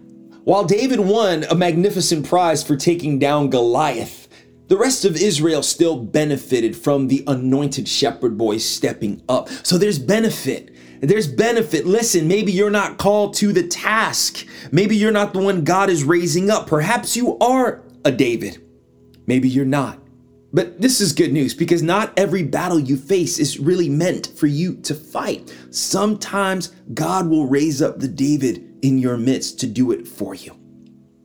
While 0.44 0.64
David 0.64 1.00
won 1.00 1.44
a 1.44 1.54
magnificent 1.54 2.28
prize 2.28 2.62
for 2.62 2.76
taking 2.76 3.18
down 3.18 3.50
Goliath, 3.50 4.27
the 4.68 4.76
rest 4.76 5.04
of 5.04 5.16
Israel 5.16 5.62
still 5.62 5.96
benefited 5.96 6.76
from 6.76 7.08
the 7.08 7.24
anointed 7.26 7.88
shepherd 7.88 8.36
boy 8.36 8.58
stepping 8.58 9.22
up. 9.28 9.48
So 9.62 9.78
there's 9.78 9.98
benefit. 9.98 10.74
There's 11.00 11.26
benefit. 11.26 11.86
Listen, 11.86 12.28
maybe 12.28 12.52
you're 12.52 12.70
not 12.70 12.98
called 12.98 13.34
to 13.34 13.52
the 13.52 13.66
task. 13.66 14.46
Maybe 14.70 14.96
you're 14.96 15.12
not 15.12 15.32
the 15.32 15.40
one 15.40 15.64
God 15.64 15.88
is 15.88 16.04
raising 16.04 16.50
up. 16.50 16.66
Perhaps 16.66 17.16
you 17.16 17.38
are 17.38 17.82
a 18.04 18.12
David. 18.12 18.62
Maybe 19.26 19.48
you're 19.48 19.64
not. 19.64 20.00
But 20.52 20.80
this 20.80 21.00
is 21.00 21.12
good 21.12 21.32
news 21.32 21.54
because 21.54 21.82
not 21.82 22.12
every 22.18 22.42
battle 22.42 22.78
you 22.78 22.96
face 22.96 23.38
is 23.38 23.58
really 23.58 23.88
meant 23.88 24.28
for 24.36 24.46
you 24.46 24.76
to 24.82 24.94
fight. 24.94 25.54
Sometimes 25.70 26.68
God 26.94 27.28
will 27.28 27.46
raise 27.46 27.80
up 27.82 28.00
the 28.00 28.08
David 28.08 28.64
in 28.82 28.98
your 28.98 29.16
midst 29.16 29.60
to 29.60 29.66
do 29.66 29.92
it 29.92 30.08
for 30.08 30.34
you. 30.34 30.57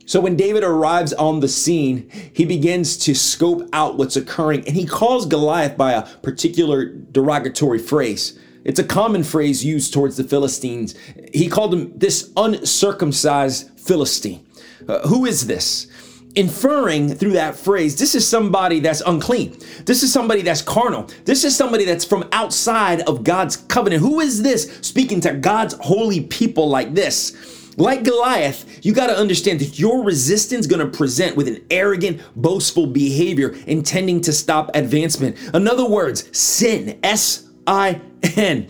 So 0.05 0.19
when 0.19 0.35
David 0.35 0.63
arrives 0.63 1.13
on 1.13 1.39
the 1.39 1.47
scene, 1.47 2.09
he 2.33 2.45
begins 2.45 2.97
to 2.99 3.15
scope 3.15 3.67
out 3.71 3.97
what's 3.97 4.15
occurring 4.15 4.67
and 4.67 4.75
he 4.75 4.85
calls 4.85 5.25
Goliath 5.25 5.77
by 5.77 5.93
a 5.93 6.03
particular 6.17 6.85
derogatory 6.85 7.79
phrase. 7.79 8.37
It's 8.65 8.79
a 8.79 8.83
common 8.83 9.23
phrase 9.23 9.63
used 9.63 9.93
towards 9.93 10.17
the 10.17 10.23
Philistines. 10.23 10.95
He 11.33 11.49
called 11.49 11.73
him 11.73 11.97
this 11.97 12.31
uncircumcised 12.37 13.79
Philistine. 13.79 14.45
Uh, 14.87 15.07
who 15.07 15.25
is 15.25 15.47
this? 15.47 15.87
Inferring 16.35 17.09
through 17.09 17.33
that 17.33 17.55
phrase, 17.55 17.97
this 17.97 18.15
is 18.15 18.27
somebody 18.27 18.79
that's 18.79 19.01
unclean. 19.01 19.57
This 19.85 20.01
is 20.01 20.11
somebody 20.11 20.41
that's 20.41 20.61
carnal. 20.61 21.07
This 21.25 21.43
is 21.43 21.55
somebody 21.55 21.85
that's 21.85 22.05
from 22.05 22.27
outside 22.31 23.01
of 23.01 23.23
God's 23.23 23.57
covenant. 23.57 24.01
Who 24.01 24.19
is 24.19 24.41
this 24.41 24.79
speaking 24.81 25.21
to 25.21 25.33
God's 25.33 25.75
holy 25.75 26.21
people 26.21 26.67
like 26.69 26.95
this? 26.95 27.62
Like 27.77 28.03
Goliath, 28.03 28.85
you 28.85 28.93
got 28.93 29.07
to 29.07 29.17
understand 29.17 29.59
that 29.59 29.79
your 29.79 30.03
resistance 30.03 30.67
going 30.67 30.79
to 30.79 30.97
present 30.97 31.35
with 31.35 31.47
an 31.47 31.65
arrogant, 31.71 32.21
boastful 32.35 32.87
behavior 32.87 33.55
intending 33.65 34.21
to 34.21 34.33
stop 34.33 34.69
advancement. 34.75 35.37
In 35.53 35.67
other 35.67 35.87
words, 35.87 36.37
sin, 36.37 36.99
S 37.03 37.49
I 37.65 37.99
N. 38.35 38.67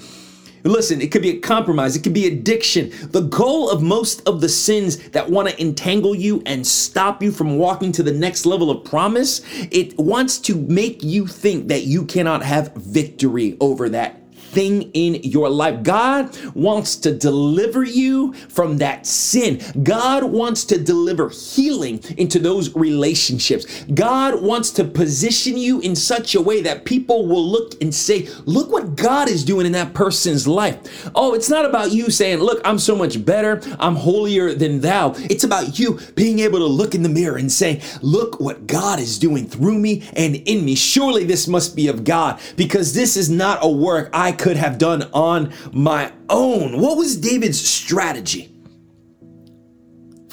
Listen, 0.65 1.01
it 1.01 1.11
could 1.11 1.21
be 1.21 1.31
a 1.31 1.39
compromise, 1.39 1.93
it 1.97 2.03
could 2.03 2.13
be 2.13 2.27
addiction. 2.27 2.93
The 3.09 3.23
goal 3.23 3.69
of 3.69 3.83
most 3.83 4.25
of 4.25 4.39
the 4.39 4.47
sins 4.47 5.09
that 5.09 5.29
want 5.29 5.49
to 5.49 5.61
entangle 5.61 6.15
you 6.15 6.41
and 6.45 6.65
stop 6.65 7.21
you 7.21 7.33
from 7.33 7.57
walking 7.57 7.91
to 7.91 8.03
the 8.03 8.13
next 8.13 8.45
level 8.45 8.71
of 8.71 8.85
promise, 8.85 9.41
it 9.71 9.97
wants 9.97 10.39
to 10.39 10.55
make 10.55 11.03
you 11.03 11.27
think 11.27 11.67
that 11.67 11.83
you 11.83 12.05
cannot 12.05 12.43
have 12.43 12.73
victory 12.75 13.57
over 13.59 13.89
that 13.89 14.22
thing 14.53 14.83
in 14.93 15.15
your 15.23 15.49
life. 15.49 15.83
God 15.83 16.35
wants 16.55 16.95
to 16.97 17.13
deliver 17.13 17.83
you 17.83 18.33
from 18.33 18.77
that 18.77 19.05
sin. 19.05 19.61
God 19.83 20.23
wants 20.23 20.63
to 20.65 20.77
deliver 20.77 21.29
healing 21.29 21.99
into 22.17 22.39
those 22.39 22.73
relationships. 22.75 23.83
God 23.93 24.41
wants 24.41 24.71
to 24.71 24.83
position 24.83 25.57
you 25.57 25.79
in 25.81 25.95
such 25.95 26.35
a 26.35 26.41
way 26.41 26.61
that 26.61 26.85
people 26.85 27.27
will 27.27 27.45
look 27.45 27.81
and 27.81 27.93
say, 27.93 28.27
Look 28.45 28.71
what 28.71 28.95
God 28.95 29.29
is 29.29 29.43
doing 29.43 29.65
in 29.65 29.71
that 29.73 29.93
person's 29.93 30.47
life. 30.47 31.09
Oh, 31.15 31.33
it's 31.33 31.49
not 31.49 31.65
about 31.65 31.91
you 31.91 32.09
saying, 32.09 32.39
Look, 32.39 32.61
I'm 32.63 32.79
so 32.79 32.95
much 32.95 33.23
better. 33.25 33.61
I'm 33.79 33.95
holier 33.95 34.53
than 34.53 34.81
thou. 34.81 35.13
It's 35.17 35.43
about 35.43 35.79
you 35.79 35.99
being 36.15 36.39
able 36.39 36.59
to 36.59 36.65
look 36.65 36.95
in 36.95 37.03
the 37.03 37.09
mirror 37.09 37.37
and 37.37 37.51
say, 37.51 37.81
Look 38.01 38.39
what 38.39 38.67
God 38.67 38.99
is 38.99 39.17
doing 39.19 39.47
through 39.47 39.79
me 39.79 40.03
and 40.13 40.35
in 40.35 40.65
me. 40.65 40.75
Surely 40.75 41.23
this 41.23 41.47
must 41.47 41.75
be 41.75 41.87
of 41.87 42.03
God 42.03 42.39
because 42.55 42.93
this 42.93 43.17
is 43.17 43.29
not 43.29 43.59
a 43.61 43.69
work 43.69 44.09
I 44.13 44.31
could 44.43 44.57
have 44.57 44.77
done 44.77 45.09
on 45.13 45.53
my 45.71 46.11
own. 46.29 46.81
What 46.81 46.97
was 46.97 47.15
David's 47.15 47.65
strategy? 47.65 48.53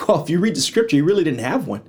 Well, 0.09 0.21
if 0.25 0.29
you 0.29 0.41
read 0.41 0.57
the 0.57 0.61
scripture, 0.61 0.97
he 0.97 1.01
really 1.01 1.23
didn't 1.23 1.45
have 1.45 1.69
one. 1.69 1.83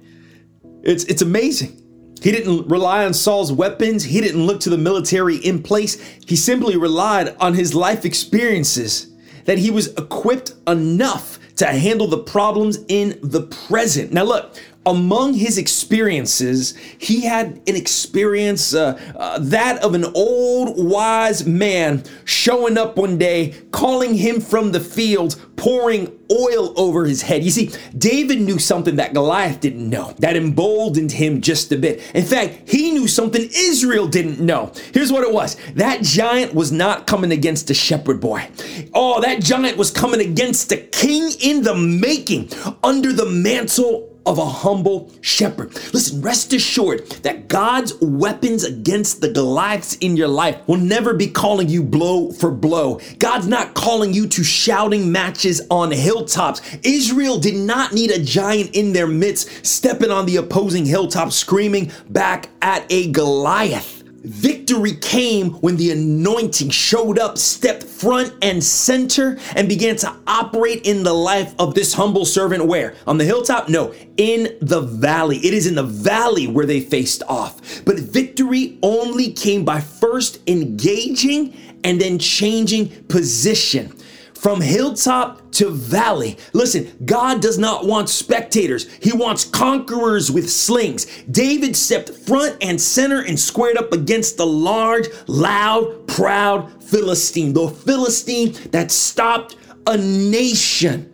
It's, 0.84 1.04
it's 1.06 1.24
amazing. 1.24 1.82
He 2.22 2.32
didn't 2.32 2.68
rely 2.68 3.06
on 3.06 3.16
Saul's 3.16 3.52
weapons. 3.52 4.04
He 4.04 4.22
didn't 4.22 4.46
look 4.46 4.60
to 4.60 4.70
the 4.70 4.78
military 4.78 5.38
in 5.38 5.64
place. 5.64 6.00
He 6.28 6.36
simply 6.36 6.78
relied 6.78 7.36
on 7.40 7.56
his 7.56 7.74
life 7.74 8.06
experiences, 8.06 9.12
that 9.46 9.58
he 9.58 9.72
was 9.72 9.88
equipped 9.98 10.54
enough 10.68 11.40
to 11.56 11.66
handle 11.66 12.06
the 12.06 12.20
problems 12.20 12.78
in 12.88 13.18
the 13.24 13.42
present. 13.68 14.14
Now, 14.14 14.26
look, 14.26 14.56
among 14.86 15.36
his 15.36 15.58
experiences, 15.58 16.76
he 16.98 17.22
had 17.22 17.62
an 17.68 17.76
experience 17.76 18.74
uh, 18.74 19.00
uh, 19.16 19.38
that 19.40 19.84
of 19.84 19.94
an 19.94 20.06
old 20.16 20.84
wise 20.84 21.46
man 21.46 22.04
showing 22.26 22.78
up 22.78 22.98
one 22.98 23.18
day, 23.18 23.54
calling 23.72 24.16
him 24.16 24.42
from 24.42 24.72
the 24.72 24.80
field, 24.80 25.40
pouring 25.56 26.18
oil 26.32 26.74
over 26.80 27.06
his 27.06 27.22
head. 27.22 27.44
You 27.44 27.52
see, 27.52 27.70
David 27.96 28.42
knew 28.42 28.58
something 28.58 28.96
that 28.96 29.14
Goliath 29.14 29.60
didn't 29.60 29.88
know, 29.88 30.16
that 30.18 30.36
emboldened 30.36 31.12
him 31.12 31.42
just 31.42 31.72
a 31.72 31.78
bit. 31.78 32.02
In 32.16 32.26
fact, 32.26 32.68
he 32.68 32.90
knew 32.90 33.08
something 33.08 33.48
Israel 33.54 34.08
didn't 34.08 34.40
know. 34.40 34.72
Here's 34.94 35.12
what 35.12 35.24
it 35.24 35.32
was 35.32 35.58
that 35.76 36.02
giant 36.02 36.56
was 36.56 36.72
not 36.72 37.06
coming 37.06 37.32
against 37.32 37.70
a 37.70 37.76
shepherd 37.76 38.20
boy. 38.20 38.50
Oh, 38.96 39.22
that 39.22 39.42
giant 39.44 39.78
was 39.78 39.92
coming 39.92 40.22
against 40.22 40.72
a 40.72 40.78
king 40.78 41.32
in 41.40 41.62
the 41.62 41.76
making 41.76 42.50
under 42.84 43.14
the 43.14 43.26
mantle 43.28 44.11
of 44.26 44.38
a 44.38 44.46
humble 44.46 45.12
shepherd. 45.22 45.74
Listen, 45.94 46.22
rest 46.22 46.54
assured 46.54 47.08
that 47.24 47.48
God's 47.48 47.94
weapons 48.02 48.64
against 48.64 49.22
the 49.22 49.30
Goliaths 49.30 49.96
in 49.96 50.16
your 50.16 50.28
life 50.28 50.58
will 50.68 50.78
never 50.78 51.14
be 51.14 51.28
calling 51.28 51.70
you 51.70 51.84
blow 51.84 52.32
for 52.32 52.52
blow. 52.52 53.00
God's 53.20 53.48
not 53.48 53.74
calling 53.74 54.14
you 54.14 54.28
to 54.28 54.44
shouting 54.44 55.12
matches 55.12 55.62
on 55.70 55.92
hilltops. 55.92 56.62
Israel 56.84 57.40
did 57.40 57.56
not 57.56 57.94
need 57.94 58.12
a 58.12 58.24
giant 58.24 58.76
in 58.76 58.94
their 58.94 59.08
midst 59.08 59.66
stepping 59.66 60.12
on 60.12 60.26
the 60.26 60.38
opposing 60.38 60.86
hilltop 60.86 61.32
screaming 61.32 61.92
back 62.10 62.50
at 62.62 62.86
a 62.92 63.12
Goliath. 63.12 64.01
Victory 64.24 64.94
came 64.94 65.52
when 65.62 65.78
the 65.78 65.90
anointing 65.92 66.70
showed 66.70 67.18
up, 67.18 67.40
stepped 67.40 67.84
front 67.84 68.34
and 68.44 68.64
center, 68.64 69.40
and 69.56 69.68
began 69.68 69.96
to 69.96 70.16
operate 70.28 70.86
in 70.86 71.02
the 71.02 71.14
life 71.14 71.56
of 71.58 71.74
this 71.74 71.94
humble 71.94 72.26
servant. 72.26 72.68
Where? 72.68 72.94
On 73.08 73.18
the 73.18 73.26
hilltop? 73.26 73.68
No, 73.68 73.96
in 74.18 74.56
the 74.62 74.82
valley. 74.82 75.38
It 75.38 75.56
is 75.56 75.66
in 75.66 75.74
the 75.74 75.84
valley 75.84 76.46
where 76.46 76.68
they 76.68 76.82
faced 76.82 77.24
off. 77.28 77.84
But 77.84 77.98
victory 77.98 78.78
only 78.84 79.32
came 79.32 79.66
by 79.66 79.82
first 79.82 80.38
engaging 80.48 81.58
and 81.84 82.00
then 82.00 82.20
changing 82.20 82.90
position 83.06 83.92
from 84.42 84.60
hilltop 84.60 85.52
to 85.52 85.70
valley. 85.70 86.36
Listen, 86.52 86.92
God 87.06 87.44
does 87.44 87.60
not 87.60 87.86
want 87.86 88.10
spectators, 88.10 88.92
He 88.96 89.14
wants 89.14 89.46
conquerors 89.46 90.32
with 90.32 90.50
slings. 90.50 91.06
David 91.30 91.76
stepped 91.76 92.10
front 92.10 92.58
and 92.60 92.82
center 92.82 93.22
and 93.22 93.40
squared 93.40 93.78
up 93.78 93.94
against 93.94 94.38
the 94.38 94.48
large, 94.48 95.06
loud, 95.28 96.08
proud 96.08 96.84
Philistine, 96.84 97.54
the 97.54 97.68
Philistine 97.68 98.54
that 98.72 98.90
stopped 98.90 99.58
a 99.86 99.98
nation. 99.98 101.14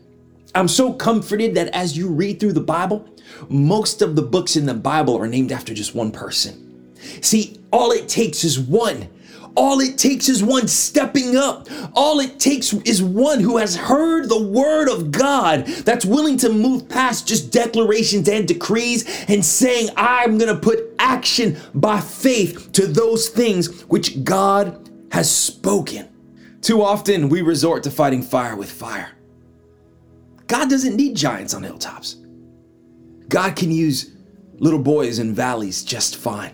I'm 0.56 0.70
so 0.70 0.94
comforted 0.94 1.54
that 1.56 1.68
as 1.76 1.98
you 1.98 2.08
read 2.08 2.40
through 2.40 2.54
the 2.54 2.62
Bible, 2.62 3.06
most 3.50 4.02
of 4.02 4.16
the 4.16 4.22
books 4.22 4.56
in 4.56 4.66
the 4.66 4.74
Bible 4.74 5.18
are 5.18 5.28
named 5.28 5.52
after 5.52 5.74
just 5.74 5.94
one 5.94 6.14
person. 6.14 6.96
See, 7.22 7.60
all 7.74 7.92
it 7.92 8.08
takes 8.08 8.46
is 8.46 8.58
one 8.58 9.10
all 9.58 9.80
it 9.80 9.98
takes 9.98 10.30
is 10.30 10.44
one 10.44 10.68
stepping 10.68 11.36
up. 11.36 11.68
All 11.96 12.20
it 12.20 12.40
takes 12.40 12.72
is 12.74 13.02
one 13.02 13.40
who 13.40 13.58
has 13.58 13.76
heard 13.76 14.30
the 14.30 14.42
word 14.42 14.88
of 14.88 15.10
God 15.12 15.66
that's 15.66 16.06
willing 16.06 16.38
to 16.38 16.50
move 16.50 16.88
past 16.88 17.28
just 17.28 17.52
declarations 17.52 18.30
and 18.30 18.48
decrees 18.48 19.26
and 19.28 19.44
saying, 19.44 19.90
I'm 19.98 20.38
going 20.38 20.54
to 20.54 20.62
put 20.62 20.94
action 21.00 21.58
by 21.74 22.00
faith 22.00 22.72
to 22.74 22.86
those 22.86 23.30
things 23.30 23.82
which 23.86 24.24
God 24.24 24.90
has 25.12 25.36
spoken. 25.36 26.08
Too 26.62 26.84
often 26.84 27.28
we 27.28 27.42
resort 27.42 27.82
to 27.84 27.92
fighting 27.92 28.22
fire 28.22 28.56
with 28.56 28.72
fire. 28.72 29.10
God 30.46 30.70
doesn't 30.70 30.96
need 30.96 31.16
giants 31.16 31.56
on 31.56 31.64
hilltops. 31.64 32.18
God 33.28 33.56
can 33.56 33.72
use 33.72 34.14
little 34.60 34.80
boys 34.80 35.18
in 35.18 35.34
valleys 35.34 35.84
just 35.84 36.16
fine. 36.16 36.54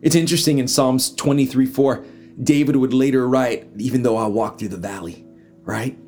It's 0.00 0.14
interesting 0.14 0.58
in 0.58 0.68
Psalms 0.68 1.14
23 1.14 1.66
4, 1.66 2.04
David 2.42 2.76
would 2.76 2.94
later 2.94 3.28
write, 3.28 3.66
Even 3.78 4.02
though 4.02 4.16
I 4.16 4.26
walk 4.26 4.58
through 4.58 4.68
the 4.68 4.76
valley, 4.76 5.24
right? 5.62 5.98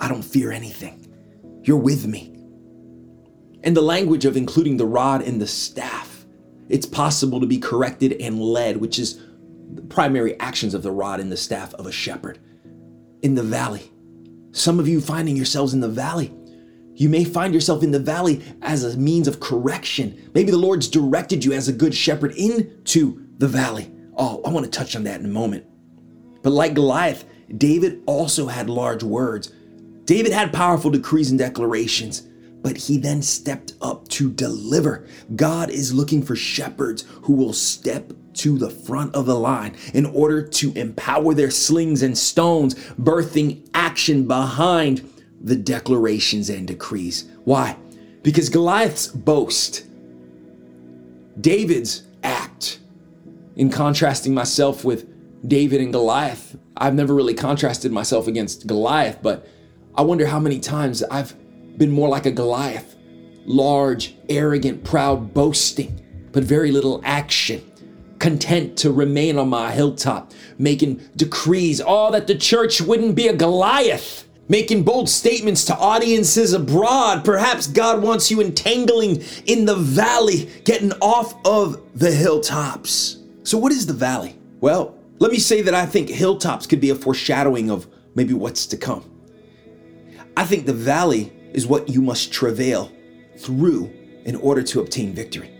I 0.00 0.08
don't 0.08 0.22
fear 0.22 0.50
anything. 0.50 1.06
You're 1.62 1.76
with 1.76 2.06
me. 2.06 2.34
And 3.62 3.76
the 3.76 3.82
language 3.82 4.24
of 4.24 4.36
including 4.36 4.76
the 4.76 4.86
rod 4.86 5.22
and 5.22 5.40
the 5.40 5.46
staff, 5.46 6.24
it's 6.68 6.86
possible 6.86 7.40
to 7.40 7.46
be 7.46 7.58
corrected 7.58 8.12
and 8.20 8.40
led, 8.40 8.78
which 8.78 8.98
is 8.98 9.20
the 9.72 9.82
primary 9.82 10.38
actions 10.40 10.74
of 10.74 10.82
the 10.82 10.90
rod 10.90 11.20
and 11.20 11.30
the 11.30 11.36
staff 11.36 11.74
of 11.74 11.86
a 11.86 11.92
shepherd. 11.92 12.38
In 13.22 13.34
the 13.34 13.42
valley, 13.42 13.90
some 14.52 14.78
of 14.78 14.88
you 14.88 15.00
finding 15.00 15.36
yourselves 15.36 15.74
in 15.74 15.80
the 15.80 15.88
valley. 15.88 16.32
You 16.94 17.08
may 17.08 17.24
find 17.24 17.52
yourself 17.52 17.82
in 17.82 17.90
the 17.90 17.98
valley 17.98 18.42
as 18.62 18.84
a 18.84 18.96
means 18.96 19.26
of 19.26 19.40
correction. 19.40 20.30
Maybe 20.32 20.50
the 20.50 20.58
Lord's 20.58 20.88
directed 20.88 21.44
you 21.44 21.52
as 21.52 21.66
a 21.66 21.72
good 21.72 21.94
shepherd 21.94 22.32
into 22.36 23.23
the 23.38 23.48
valley. 23.48 23.90
Oh, 24.16 24.40
I 24.44 24.50
want 24.50 24.64
to 24.64 24.70
touch 24.70 24.94
on 24.96 25.04
that 25.04 25.20
in 25.20 25.26
a 25.26 25.28
moment. 25.28 25.64
But 26.42 26.50
like 26.50 26.74
Goliath, 26.74 27.24
David 27.56 28.02
also 28.06 28.46
had 28.46 28.70
large 28.70 29.02
words. 29.02 29.52
David 30.04 30.32
had 30.32 30.52
powerful 30.52 30.90
decrees 30.90 31.30
and 31.30 31.38
declarations, 31.38 32.28
but 32.62 32.76
he 32.76 32.98
then 32.98 33.22
stepped 33.22 33.74
up 33.80 34.06
to 34.08 34.30
deliver. 34.30 35.06
God 35.34 35.70
is 35.70 35.94
looking 35.94 36.22
for 36.22 36.36
shepherds 36.36 37.04
who 37.22 37.32
will 37.34 37.52
step 37.52 38.12
to 38.34 38.58
the 38.58 38.70
front 38.70 39.14
of 39.14 39.26
the 39.26 39.34
line 39.34 39.76
in 39.94 40.06
order 40.06 40.46
to 40.46 40.72
empower 40.74 41.34
their 41.34 41.50
slings 41.50 42.02
and 42.02 42.16
stones, 42.16 42.74
birthing 43.00 43.68
action 43.74 44.26
behind 44.26 45.08
the 45.40 45.56
declarations 45.56 46.50
and 46.50 46.66
decrees. 46.66 47.28
Why? 47.44 47.76
Because 48.22 48.48
Goliath's 48.48 49.06
boast, 49.06 49.86
David's 51.40 52.04
act, 52.22 52.80
in 53.56 53.70
contrasting 53.70 54.34
myself 54.34 54.84
with 54.84 55.06
David 55.48 55.80
and 55.80 55.92
Goliath. 55.92 56.56
I've 56.76 56.94
never 56.94 57.14
really 57.14 57.34
contrasted 57.34 57.92
myself 57.92 58.26
against 58.26 58.66
Goliath, 58.66 59.18
but 59.22 59.46
I 59.94 60.02
wonder 60.02 60.26
how 60.26 60.40
many 60.40 60.58
times 60.58 61.02
I've 61.04 61.34
been 61.78 61.90
more 61.90 62.08
like 62.08 62.26
a 62.26 62.30
Goliath 62.30 62.96
large, 63.46 64.16
arrogant, 64.30 64.82
proud, 64.84 65.34
boasting, 65.34 66.00
but 66.32 66.42
very 66.42 66.70
little 66.70 67.02
action. 67.04 67.62
Content 68.18 68.78
to 68.78 68.90
remain 68.90 69.36
on 69.36 69.50
my 69.50 69.70
hilltop, 69.70 70.32
making 70.56 70.96
decrees, 71.14 71.78
all 71.78 72.10
that 72.12 72.26
the 72.26 72.34
church 72.34 72.80
wouldn't 72.80 73.14
be 73.14 73.28
a 73.28 73.36
Goliath 73.36 74.26
making 74.48 74.82
bold 74.82 75.08
statements 75.08 75.64
to 75.64 75.76
audiences 75.76 76.52
abroad. 76.52 77.24
Perhaps 77.24 77.66
God 77.68 78.02
wants 78.02 78.30
you 78.30 78.40
entangling 78.40 79.22
in 79.46 79.64
the 79.64 79.74
valley, 79.74 80.50
getting 80.64 80.92
off 81.00 81.34
of 81.46 81.80
the 81.98 82.10
hilltops. 82.10 83.23
So, 83.44 83.58
what 83.58 83.72
is 83.72 83.86
the 83.86 83.92
valley? 83.92 84.38
Well, 84.60 84.98
let 85.18 85.30
me 85.30 85.38
say 85.38 85.60
that 85.62 85.74
I 85.74 85.84
think 85.84 86.08
hilltops 86.08 86.66
could 86.66 86.80
be 86.80 86.90
a 86.90 86.94
foreshadowing 86.94 87.70
of 87.70 87.86
maybe 88.14 88.32
what's 88.32 88.66
to 88.68 88.76
come. 88.76 89.08
I 90.36 90.44
think 90.44 90.64
the 90.66 90.72
valley 90.72 91.32
is 91.52 91.66
what 91.66 91.88
you 91.88 92.00
must 92.00 92.32
travail 92.32 92.90
through 93.36 93.92
in 94.24 94.36
order 94.36 94.62
to 94.62 94.80
obtain 94.80 95.12
victory. 95.12 95.50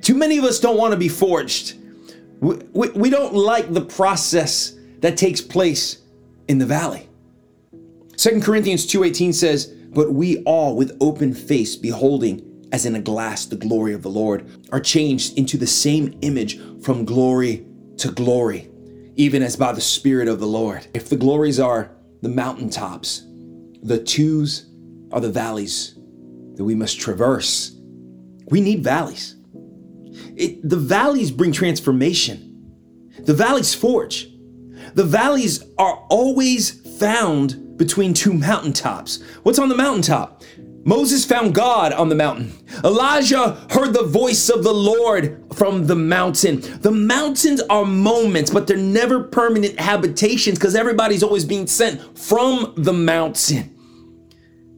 Too 0.00 0.14
many 0.14 0.38
of 0.38 0.44
us 0.44 0.60
don't 0.60 0.78
want 0.78 0.92
to 0.92 0.96
be 0.96 1.08
forged. 1.08 1.74
We, 2.40 2.56
we, 2.72 2.90
we 2.90 3.10
don't 3.10 3.34
like 3.34 3.72
the 3.72 3.80
process 3.84 4.76
that 5.00 5.16
takes 5.16 5.40
place 5.40 5.98
in 6.46 6.58
the 6.58 6.66
valley. 6.66 7.08
2 8.16 8.40
Corinthians 8.40 8.86
2:18 8.86 9.34
says, 9.34 9.66
"But 9.66 10.12
we 10.12 10.38
all 10.44 10.76
with 10.76 10.96
open 11.00 11.34
face 11.34 11.74
beholding 11.74 12.53
as 12.72 12.86
in 12.86 12.96
a 12.96 13.00
glass 13.00 13.46
the 13.46 13.56
glory 13.56 13.94
of 13.94 14.02
the 14.02 14.10
Lord, 14.10 14.48
are 14.72 14.80
changed 14.80 15.38
into 15.38 15.56
the 15.56 15.66
same 15.66 16.18
image 16.22 16.58
from 16.82 17.04
glory 17.04 17.66
to 17.98 18.10
glory, 18.10 18.70
even 19.16 19.42
as 19.42 19.56
by 19.56 19.72
the 19.72 19.80
Spirit 19.80 20.28
of 20.28 20.40
the 20.40 20.46
Lord. 20.46 20.86
If 20.94 21.08
the 21.08 21.16
glories 21.16 21.60
are 21.60 21.90
the 22.22 22.28
mountaintops, 22.28 23.24
the 23.82 24.02
twos 24.02 24.70
are 25.12 25.20
the 25.20 25.30
valleys 25.30 25.94
that 26.56 26.64
we 26.64 26.74
must 26.74 26.98
traverse. 26.98 27.78
We 28.50 28.60
need 28.60 28.82
valleys. 28.82 29.36
It, 30.36 30.68
the 30.68 30.76
valleys 30.76 31.30
bring 31.30 31.52
transformation. 31.52 32.50
The 33.18 33.34
valleys 33.34 33.74
forge. 33.74 34.28
The 34.94 35.04
valleys 35.04 35.62
are 35.78 36.06
always 36.10 36.80
found 36.98 37.76
between 37.76 38.14
two 38.14 38.32
mountaintops. 38.32 39.22
What's 39.42 39.58
on 39.58 39.68
the 39.68 39.76
mountaintop? 39.76 40.42
Moses 40.84 41.24
found 41.24 41.54
God 41.54 41.92
on 41.92 42.10
the 42.10 42.14
mountain. 42.14 42.52
Elijah 42.84 43.52
heard 43.70 43.94
the 43.94 44.04
voice 44.04 44.50
of 44.50 44.62
the 44.62 44.74
Lord 44.74 45.42
from 45.54 45.86
the 45.86 45.96
mountain. 45.96 46.60
The 46.80 46.92
mountains 46.92 47.62
are 47.70 47.86
moments, 47.86 48.50
but 48.50 48.66
they're 48.66 48.76
never 48.76 49.22
permanent 49.22 49.80
habitations 49.80 50.58
because 50.58 50.74
everybody's 50.74 51.22
always 51.22 51.44
being 51.44 51.66
sent 51.66 52.18
from 52.18 52.74
the 52.76 52.92
mountain. 52.92 53.73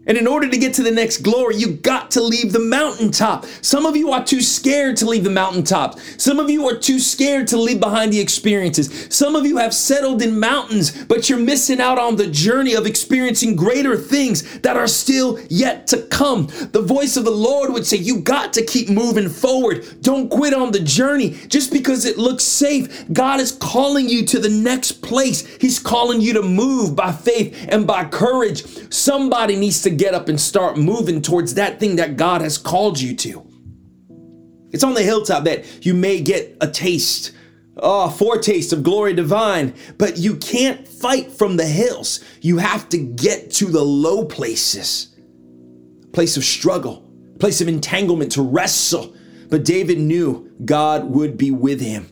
And 0.07 0.17
in 0.17 0.27
order 0.27 0.49
to 0.49 0.57
get 0.57 0.75
to 0.75 0.83
the 0.83 0.91
next 0.91 1.19
glory, 1.19 1.57
you 1.57 1.73
got 1.73 2.11
to 2.13 2.23
leave 2.23 2.53
the 2.53 2.61
mountaintop. 2.61 3.45
Some 3.61 3.87
of 3.87 3.97
you 3.97 4.13
are 4.13 4.25
too 4.25 4.41
scared 4.41 4.97
to 4.99 5.07
leave 5.07 5.25
the 5.25 5.31
mountaintop. 5.31 5.99
Some 6.17 6.39
of 6.39 6.49
you 6.49 6.67
are 6.69 6.77
too 6.77 7.01
scared 7.01 7.49
to 7.49 7.57
leave 7.57 7.81
behind 7.81 8.13
the 8.13 8.21
experiences. 8.21 9.09
Some 9.11 9.35
of 9.35 9.45
you 9.45 9.57
have 9.57 9.75
settled 9.75 10.23
in 10.23 10.39
mountains, 10.39 11.05
but 11.05 11.29
you're 11.29 11.39
missing 11.39 11.81
out 11.81 11.99
on 11.99 12.17
the 12.17 12.29
journey 12.29 12.75
of 12.75 12.87
experiencing 12.87 13.57
greater 13.57 13.97
things 13.97 14.61
that 14.61 14.77
are 14.77 14.87
still 14.87 15.41
yet 15.51 15.87
to 15.89 16.03
come. 16.03 16.47
The 16.73 16.83
voice 16.83 17.17
of 17.17 17.25
the 17.25 17.31
Lord 17.31 17.73
would 17.73 17.87
say, 17.87 17.97
You 17.97 18.21
got 18.21 18.53
to 18.55 18.65
keep 18.65 18.89
moving 18.89 19.29
forward. 19.29 19.85
Don't 20.03 20.29
quit 20.29 20.55
on 20.55 20.71
the 20.71 20.81
journey 20.81 21.31
just 21.49 21.73
because 21.73 22.05
it 22.05 22.17
looks 22.17 22.45
safe. 22.45 23.05
God 23.13 23.41
is 23.41 23.53
calling 23.53 24.09
you 24.09 24.25
to 24.27 24.39
the 24.39 24.49
next 24.49 25.03
place. 25.03 25.47
He's 25.57 25.79
calling 25.81 26.21
you 26.21 26.33
to 26.35 26.43
move 26.43 26.95
by 26.95 27.13
faith 27.13 27.67
and 27.69 27.87
by 27.87 28.05
courage. 28.05 28.65
Somebody 28.93 29.57
needs 29.57 29.83
to 29.83 29.96
get 29.97 30.15
up 30.15 30.29
and 30.29 30.41
start 30.41 30.77
moving 30.77 31.23
towards 31.23 31.55
that 31.55 31.81
thing 31.81 31.97
that 31.97 32.17
God 32.17 32.41
has 32.41 32.59
called 32.59 33.01
you 33.01 33.15
to. 33.17 33.47
It's 34.73 34.85
on 34.85 34.95
the 34.95 35.03
hilltop 35.03 35.45
that 35.45 35.87
you 35.87 35.95
may 35.95 36.21
get 36.21 36.57
a 36.61 36.69
taste, 36.69 37.33
oh, 37.79 38.11
foretaste 38.11 38.73
of 38.73 38.83
glory 38.83 39.15
divine, 39.15 39.75
but 39.99 40.19
you 40.19 40.37
can't 40.37 40.87
fight 40.87 41.31
from 41.31 41.57
the 41.57 41.67
hills. 41.67 42.23
You 42.41 42.59
have 42.59 42.89
to 42.91 42.99
get 42.99 43.51
to 43.53 43.67
the 43.67 43.83
low 43.83 44.25
places, 44.25 45.15
place 46.13 46.37
of 46.37 46.45
struggle, 46.45 47.09
place 47.39 47.61
of 47.61 47.69
entanglement 47.69 48.33
to 48.33 48.43
wrestle. 48.43 49.15
But 49.49 49.65
David 49.65 49.99
knew 49.99 50.53
God 50.65 51.05
would 51.05 51.39
be 51.39 51.51
with 51.51 51.81
him. 51.81 52.11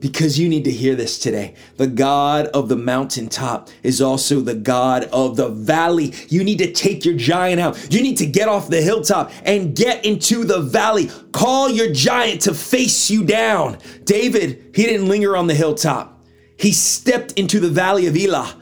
Because 0.00 0.38
you 0.38 0.48
need 0.48 0.64
to 0.64 0.70
hear 0.70 0.94
this 0.94 1.18
today. 1.18 1.54
The 1.76 1.86
God 1.86 2.46
of 2.48 2.68
the 2.68 2.76
mountaintop 2.76 3.68
is 3.82 4.00
also 4.00 4.40
the 4.40 4.54
God 4.54 5.04
of 5.04 5.36
the 5.36 5.48
valley. 5.48 6.12
You 6.28 6.44
need 6.44 6.58
to 6.58 6.72
take 6.72 7.04
your 7.04 7.16
giant 7.16 7.60
out. 7.60 7.92
You 7.92 8.02
need 8.02 8.18
to 8.18 8.26
get 8.26 8.48
off 8.48 8.68
the 8.68 8.82
hilltop 8.82 9.32
and 9.44 9.74
get 9.74 10.04
into 10.04 10.44
the 10.44 10.60
valley. 10.60 11.10
Call 11.32 11.70
your 11.70 11.92
giant 11.92 12.42
to 12.42 12.54
face 12.54 13.10
you 13.10 13.24
down. 13.24 13.78
David, 14.04 14.72
he 14.74 14.84
didn't 14.84 15.08
linger 15.08 15.36
on 15.36 15.46
the 15.46 15.54
hilltop. 15.54 16.24
He 16.58 16.72
stepped 16.72 17.32
into 17.32 17.60
the 17.60 17.68
valley 17.68 18.06
of 18.06 18.16
Elah 18.16 18.56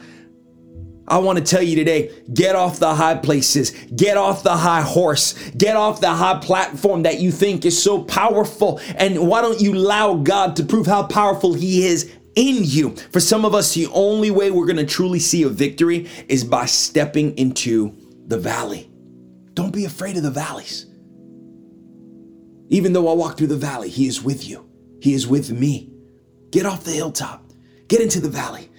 I 1.07 1.19
want 1.19 1.37
to 1.37 1.43
tell 1.43 1.61
you 1.61 1.75
today 1.75 2.11
get 2.33 2.55
off 2.55 2.79
the 2.79 2.95
high 2.95 3.15
places, 3.15 3.71
get 3.95 4.17
off 4.17 4.43
the 4.43 4.55
high 4.57 4.81
horse, 4.81 5.33
get 5.51 5.75
off 5.75 6.01
the 6.01 6.09
high 6.09 6.39
platform 6.39 7.03
that 7.03 7.19
you 7.19 7.31
think 7.31 7.65
is 7.65 7.81
so 7.81 8.03
powerful. 8.03 8.79
And 8.95 9.27
why 9.27 9.41
don't 9.41 9.61
you 9.61 9.75
allow 9.75 10.15
God 10.15 10.55
to 10.55 10.63
prove 10.63 10.87
how 10.87 11.03
powerful 11.03 11.53
He 11.53 11.85
is 11.85 12.11
in 12.35 12.57
you? 12.63 12.95
For 13.11 13.19
some 13.19 13.45
of 13.45 13.53
us, 13.53 13.73
the 13.73 13.87
only 13.87 14.31
way 14.31 14.49
we're 14.49 14.65
going 14.65 14.77
to 14.77 14.85
truly 14.85 15.19
see 15.19 15.43
a 15.43 15.49
victory 15.49 16.09
is 16.27 16.43
by 16.43 16.65
stepping 16.65 17.37
into 17.37 17.95
the 18.25 18.39
valley. 18.39 18.89
Don't 19.53 19.73
be 19.73 19.85
afraid 19.85 20.17
of 20.17 20.23
the 20.23 20.31
valleys. 20.31 20.87
Even 22.69 22.93
though 22.93 23.07
I 23.09 23.13
walk 23.13 23.37
through 23.37 23.47
the 23.47 23.55
valley, 23.55 23.89
He 23.89 24.07
is 24.07 24.23
with 24.23 24.47
you, 24.47 24.67
He 25.01 25.13
is 25.13 25.27
with 25.27 25.51
me. 25.51 25.91
Get 26.49 26.65
off 26.65 26.83
the 26.83 26.91
hilltop, 26.91 27.51
get 27.87 28.01
into 28.01 28.19
the 28.19 28.29
valley 28.29 28.71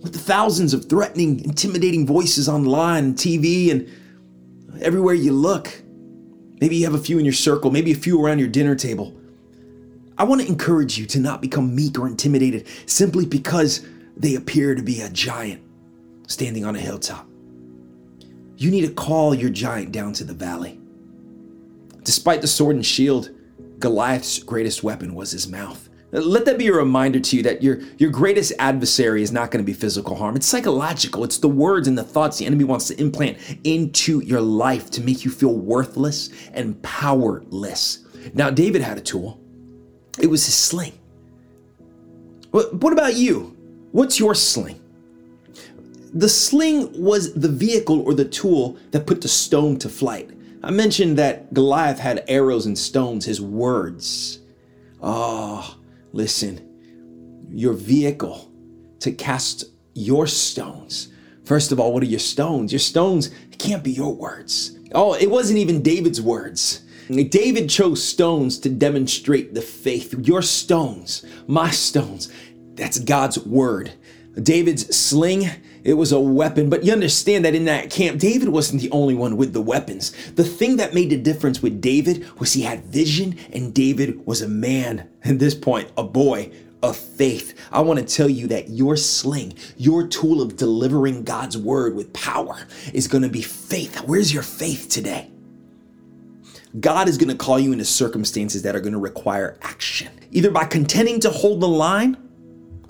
with 0.00 0.12
the 0.12 0.18
thousands 0.18 0.74
of 0.74 0.88
threatening, 0.88 1.44
intimidating 1.44 2.06
voices 2.06 2.48
online 2.48 3.14
TV 3.14 3.70
and 3.70 3.90
everywhere 4.80 5.14
you 5.14 5.32
look. 5.32 5.82
Maybe 6.60 6.76
you 6.76 6.84
have 6.84 6.94
a 6.94 7.02
few 7.02 7.18
in 7.18 7.24
your 7.24 7.34
circle, 7.34 7.70
maybe 7.70 7.92
a 7.92 7.96
few 7.96 8.24
around 8.24 8.38
your 8.38 8.48
dinner 8.48 8.74
table. 8.74 9.14
I 10.16 10.24
want 10.24 10.40
to 10.40 10.48
encourage 10.48 10.98
you 10.98 11.06
to 11.06 11.20
not 11.20 11.40
become 11.40 11.74
meek 11.74 11.98
or 11.98 12.08
intimidated 12.08 12.66
simply 12.86 13.24
because 13.24 13.86
they 14.16 14.34
appear 14.34 14.74
to 14.74 14.82
be 14.82 15.00
a 15.00 15.08
giant 15.10 15.62
standing 16.26 16.64
on 16.64 16.74
a 16.74 16.80
hilltop. 16.80 17.26
You 18.56 18.72
need 18.72 18.86
to 18.86 18.92
call 18.92 19.34
your 19.34 19.50
giant 19.50 19.92
down 19.92 20.12
to 20.14 20.24
the 20.24 20.34
valley. 20.34 20.80
Despite 22.02 22.40
the 22.40 22.48
sword 22.48 22.74
and 22.74 22.84
shield, 22.84 23.30
Goliath's 23.78 24.42
greatest 24.42 24.82
weapon 24.82 25.14
was 25.14 25.30
his 25.30 25.46
mouth. 25.46 25.87
Let 26.10 26.46
that 26.46 26.56
be 26.56 26.68
a 26.68 26.72
reminder 26.72 27.20
to 27.20 27.36
you 27.36 27.42
that 27.42 27.62
your, 27.62 27.80
your 27.98 28.10
greatest 28.10 28.52
adversary 28.58 29.22
is 29.22 29.30
not 29.30 29.50
going 29.50 29.62
to 29.62 29.66
be 29.66 29.74
physical 29.74 30.16
harm. 30.16 30.36
It's 30.36 30.46
psychological. 30.46 31.22
It's 31.22 31.36
the 31.36 31.48
words 31.48 31.86
and 31.86 31.98
the 31.98 32.02
thoughts 32.02 32.38
the 32.38 32.46
enemy 32.46 32.64
wants 32.64 32.88
to 32.88 32.98
implant 32.98 33.36
into 33.64 34.20
your 34.20 34.40
life 34.40 34.90
to 34.92 35.02
make 35.02 35.24
you 35.26 35.30
feel 35.30 35.54
worthless 35.54 36.30
and 36.54 36.82
powerless. 36.82 38.06
Now, 38.32 38.48
David 38.48 38.80
had 38.80 38.96
a 38.96 39.02
tool, 39.02 39.38
it 40.18 40.28
was 40.28 40.46
his 40.46 40.54
sling. 40.54 40.98
What 42.50 42.92
about 42.92 43.14
you? 43.14 43.54
What's 43.92 44.18
your 44.18 44.34
sling? 44.34 44.80
The 46.14 46.28
sling 46.28 46.90
was 47.00 47.34
the 47.34 47.50
vehicle 47.50 48.00
or 48.00 48.14
the 48.14 48.24
tool 48.24 48.78
that 48.92 49.06
put 49.06 49.20
the 49.20 49.28
stone 49.28 49.78
to 49.80 49.90
flight. 49.90 50.30
I 50.62 50.70
mentioned 50.70 51.18
that 51.18 51.52
Goliath 51.52 51.98
had 51.98 52.24
arrows 52.26 52.64
and 52.64 52.76
stones, 52.76 53.26
his 53.26 53.40
words. 53.40 54.40
Oh, 55.02 55.76
Listen, 56.12 57.48
your 57.50 57.72
vehicle 57.72 58.50
to 59.00 59.12
cast 59.12 59.64
your 59.94 60.26
stones. 60.26 61.08
First 61.44 61.72
of 61.72 61.80
all, 61.80 61.92
what 61.92 62.02
are 62.02 62.06
your 62.06 62.18
stones? 62.18 62.72
Your 62.72 62.78
stones 62.78 63.30
can't 63.58 63.82
be 63.82 63.90
your 63.90 64.14
words. 64.14 64.78
Oh, 64.92 65.14
it 65.14 65.30
wasn't 65.30 65.58
even 65.58 65.82
David's 65.82 66.20
words. 66.20 66.82
David 67.08 67.70
chose 67.70 68.04
stones 68.04 68.58
to 68.60 68.68
demonstrate 68.68 69.54
the 69.54 69.62
faith. 69.62 70.14
Your 70.26 70.42
stones, 70.42 71.24
my 71.46 71.70
stones, 71.70 72.30
that's 72.74 72.98
God's 72.98 73.38
word. 73.38 73.92
David's 74.42 74.94
sling, 74.96 75.48
it 75.84 75.94
was 75.94 76.12
a 76.12 76.20
weapon, 76.20 76.68
but 76.68 76.84
you 76.84 76.92
understand 76.92 77.44
that 77.44 77.54
in 77.54 77.64
that 77.66 77.90
camp, 77.90 78.18
David 78.18 78.48
wasn't 78.48 78.82
the 78.82 78.90
only 78.90 79.14
one 79.14 79.36
with 79.36 79.52
the 79.52 79.60
weapons. 79.60 80.12
The 80.32 80.44
thing 80.44 80.76
that 80.76 80.94
made 80.94 81.10
the 81.10 81.16
difference 81.16 81.62
with 81.62 81.80
David 81.80 82.38
was 82.38 82.52
he 82.52 82.62
had 82.62 82.84
vision, 82.84 83.38
and 83.52 83.72
David 83.74 84.26
was 84.26 84.42
a 84.42 84.48
man, 84.48 85.08
at 85.24 85.38
this 85.38 85.54
point, 85.54 85.90
a 85.96 86.04
boy 86.04 86.50
of 86.82 86.96
faith. 86.96 87.58
I 87.72 87.80
want 87.80 87.98
to 87.98 88.04
tell 88.04 88.28
you 88.28 88.46
that 88.48 88.68
your 88.68 88.96
sling, 88.96 89.54
your 89.76 90.06
tool 90.06 90.40
of 90.40 90.56
delivering 90.56 91.24
God's 91.24 91.58
word 91.58 91.94
with 91.94 92.12
power, 92.12 92.66
is 92.92 93.08
going 93.08 93.22
to 93.22 93.28
be 93.28 93.42
faith. 93.42 93.96
Where's 94.02 94.32
your 94.32 94.42
faith 94.42 94.88
today? 94.88 95.30
God 96.78 97.08
is 97.08 97.16
going 97.16 97.30
to 97.30 97.36
call 97.36 97.58
you 97.58 97.72
into 97.72 97.84
circumstances 97.84 98.62
that 98.62 98.76
are 98.76 98.80
going 98.80 98.92
to 98.92 98.98
require 98.98 99.58
action, 99.62 100.08
either 100.30 100.50
by 100.50 100.66
contending 100.66 101.18
to 101.20 101.30
hold 101.30 101.60
the 101.60 101.68
line 101.68 102.27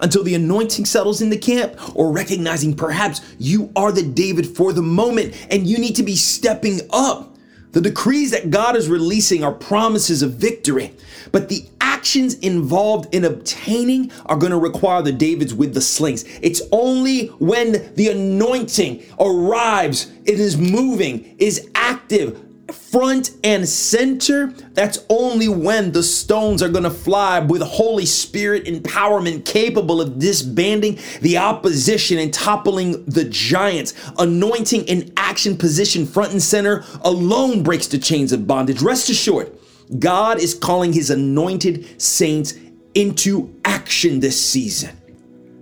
until 0.00 0.22
the 0.22 0.34
anointing 0.34 0.84
settles 0.84 1.20
in 1.20 1.30
the 1.30 1.38
camp, 1.38 1.76
or 1.96 2.12
recognizing 2.12 2.74
perhaps 2.74 3.20
you 3.38 3.72
are 3.76 3.92
the 3.92 4.02
David 4.02 4.46
for 4.46 4.72
the 4.72 4.82
moment 4.82 5.34
and 5.50 5.66
you 5.66 5.78
need 5.78 5.96
to 5.96 6.02
be 6.02 6.16
stepping 6.16 6.80
up. 6.90 7.36
The 7.72 7.80
decrees 7.82 8.30
that 8.30 8.50
God 8.50 8.76
is 8.76 8.88
releasing 8.88 9.44
are 9.44 9.52
promises 9.52 10.22
of 10.22 10.34
victory, 10.34 10.94
but 11.32 11.48
the 11.48 11.66
actions 11.80 12.34
involved 12.38 13.14
in 13.14 13.24
obtaining 13.24 14.10
are 14.26 14.36
going 14.36 14.52
to 14.52 14.58
require 14.58 15.02
the 15.02 15.12
Davids 15.12 15.52
with 15.52 15.74
the 15.74 15.80
slings. 15.80 16.24
It's 16.40 16.62
only 16.72 17.26
when 17.38 17.94
the 17.94 18.08
anointing 18.08 19.04
arrives, 19.20 20.10
it 20.24 20.40
is 20.40 20.56
moving, 20.56 21.36
is 21.38 21.68
active, 21.74 22.40
front 22.72 23.30
and 23.44 23.68
center, 23.68 24.48
that's 24.72 24.98
only 25.08 25.48
when 25.48 25.92
the 25.92 26.02
stones 26.02 26.62
are 26.62 26.68
going 26.68 26.84
to 26.84 26.90
fly 26.90 27.40
with 27.40 27.62
Holy 27.62 28.06
Spirit 28.06 28.64
empowerment 28.64 29.44
capable 29.44 30.00
of 30.00 30.18
disbanding 30.18 30.98
the 31.20 31.38
opposition 31.38 32.18
and 32.18 32.32
toppling 32.32 33.04
the 33.06 33.24
giants. 33.24 33.94
Anointing 34.18 34.84
in 34.84 35.12
action 35.16 35.56
position 35.56 36.06
front 36.06 36.32
and 36.32 36.42
center 36.42 36.84
alone 37.02 37.62
breaks 37.62 37.86
the 37.86 37.98
chains 37.98 38.32
of 38.32 38.46
bondage. 38.46 38.82
Rest 38.82 39.08
assured, 39.10 39.50
God 39.98 40.38
is 40.38 40.54
calling 40.54 40.92
his 40.92 41.10
anointed 41.10 42.00
saints 42.00 42.54
into 42.94 43.54
action 43.64 44.20
this 44.20 44.42
season. 44.44 44.96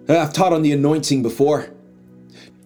I've 0.09 0.33
taught 0.33 0.53
on 0.53 0.63
the 0.63 0.73
anointing 0.73 1.23
before. 1.23 1.76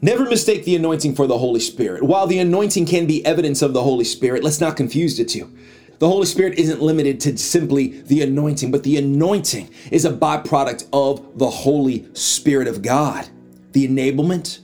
Never 0.03 0.25
mistake 0.25 0.65
the 0.65 0.77
anointing 0.77 1.15
for 1.15 1.27
the 1.27 1.39
Holy 1.39 1.61
Spirit. 1.61 2.03
While 2.03 2.27
the 2.27 2.39
anointing 2.39 2.87
can 2.87 3.07
be 3.07 3.25
evidence 3.27 3.61
of 3.61 3.75
the 3.75 3.83
Holy 3.83 4.05
Spirit, 4.05 4.43
let's 4.43 4.61
not 4.61 4.77
confuse 4.77 5.19
the 5.19 5.25
two. 5.25 5.53
The 5.99 6.09
Holy 6.09 6.25
Spirit 6.25 6.59
isn't 6.59 6.81
limited 6.81 7.21
to 7.21 7.37
simply 7.37 8.01
the 8.03 8.23
anointing, 8.23 8.71
but 8.71 8.83
the 8.83 8.97
anointing 8.97 9.69
is 9.91 10.07
a 10.07 10.13
byproduct 10.13 10.89
of 10.95 11.39
the 11.39 11.51
Holy 11.51 12.09
Spirit 12.15 12.67
of 12.67 12.81
God. 12.81 13.29
The 13.73 13.87
enablement, 13.87 14.61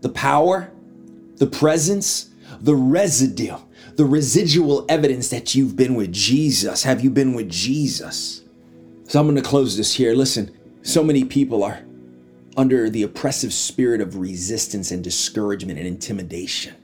the 0.00 0.08
power, 0.08 0.72
the 1.36 1.46
presence, 1.46 2.30
the 2.60 2.74
residue, 2.74 3.56
the 3.94 4.04
residual 4.04 4.84
evidence 4.88 5.28
that 5.28 5.54
you've 5.54 5.76
been 5.76 5.94
with 5.94 6.12
Jesus. 6.12 6.82
Have 6.82 7.04
you 7.04 7.10
been 7.10 7.34
with 7.34 7.48
Jesus? 7.48 8.42
So 9.06 9.20
I'm 9.20 9.26
going 9.26 9.36
to 9.36 9.48
close 9.48 9.76
this 9.76 9.94
here. 9.94 10.14
Listen, 10.14 10.52
so 10.82 11.04
many 11.04 11.22
people 11.22 11.62
are 11.62 11.84
under 12.56 12.88
the 12.88 13.02
oppressive 13.02 13.52
spirit 13.52 14.00
of 14.00 14.16
resistance 14.16 14.90
and 14.90 15.02
discouragement 15.02 15.78
and 15.78 15.88
intimidation. 15.88 16.74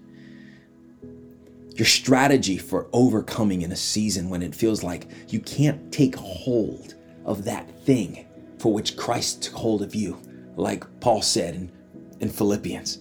Your 1.74 1.86
strategy 1.86 2.58
for 2.58 2.88
overcoming 2.92 3.62
in 3.62 3.72
a 3.72 3.76
season 3.76 4.28
when 4.28 4.42
it 4.42 4.54
feels 4.54 4.82
like 4.82 5.08
you 5.28 5.40
can't 5.40 5.92
take 5.92 6.14
hold 6.16 6.94
of 7.24 7.44
that 7.44 7.70
thing 7.84 8.26
for 8.58 8.72
which 8.72 8.96
Christ 8.96 9.42
took 9.42 9.54
hold 9.54 9.82
of 9.82 9.94
you, 9.94 10.20
like 10.56 10.84
Paul 11.00 11.22
said 11.22 11.54
in, 11.54 11.72
in 12.20 12.28
Philippians. 12.28 12.98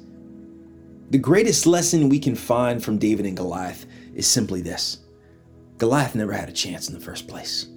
The 1.09 1.17
greatest 1.17 1.65
lesson 1.65 2.07
we 2.07 2.19
can 2.19 2.35
find 2.35 2.83
from 2.83 2.99
David 2.99 3.25
and 3.25 3.35
Goliath 3.35 3.85
is 4.13 4.27
simply 4.27 4.61
this 4.61 4.99
Goliath 5.77 6.13
never 6.13 6.33
had 6.33 6.49
a 6.49 6.53
chance 6.53 6.87
in 6.87 6.93
the 6.93 7.01
first 7.01 7.27
place 7.27 7.67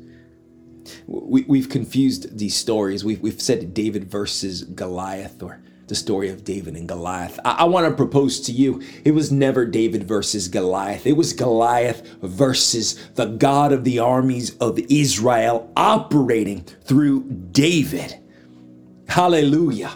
we, 1.06 1.60
have 1.60 1.68
confused 1.68 2.38
these 2.38 2.56
stories. 2.56 3.04
We've, 3.04 3.20
we've 3.20 3.40
said 3.40 3.74
David 3.74 4.04
versus 4.04 4.64
Goliath 4.64 5.42
or 5.42 5.62
the 5.88 5.94
story 5.94 6.30
of 6.30 6.44
David 6.44 6.74
and 6.74 6.88
Goliath. 6.88 7.38
I, 7.44 7.50
I 7.60 7.64
want 7.64 7.86
to 7.86 7.94
propose 7.94 8.40
to 8.42 8.52
you 8.52 8.82
it 9.04 9.12
was 9.12 9.30
never 9.30 9.66
David 9.66 10.04
versus 10.04 10.48
Goliath. 10.48 11.06
It 11.06 11.16
was 11.16 11.32
Goliath 11.32 12.06
versus 12.22 12.94
the 13.14 13.26
God 13.26 13.72
of 13.72 13.84
the 13.84 13.98
armies 13.98 14.56
of 14.56 14.78
Israel 14.88 15.70
operating 15.76 16.62
through 16.62 17.24
David. 17.24 18.18
Hallelujah. 19.08 19.92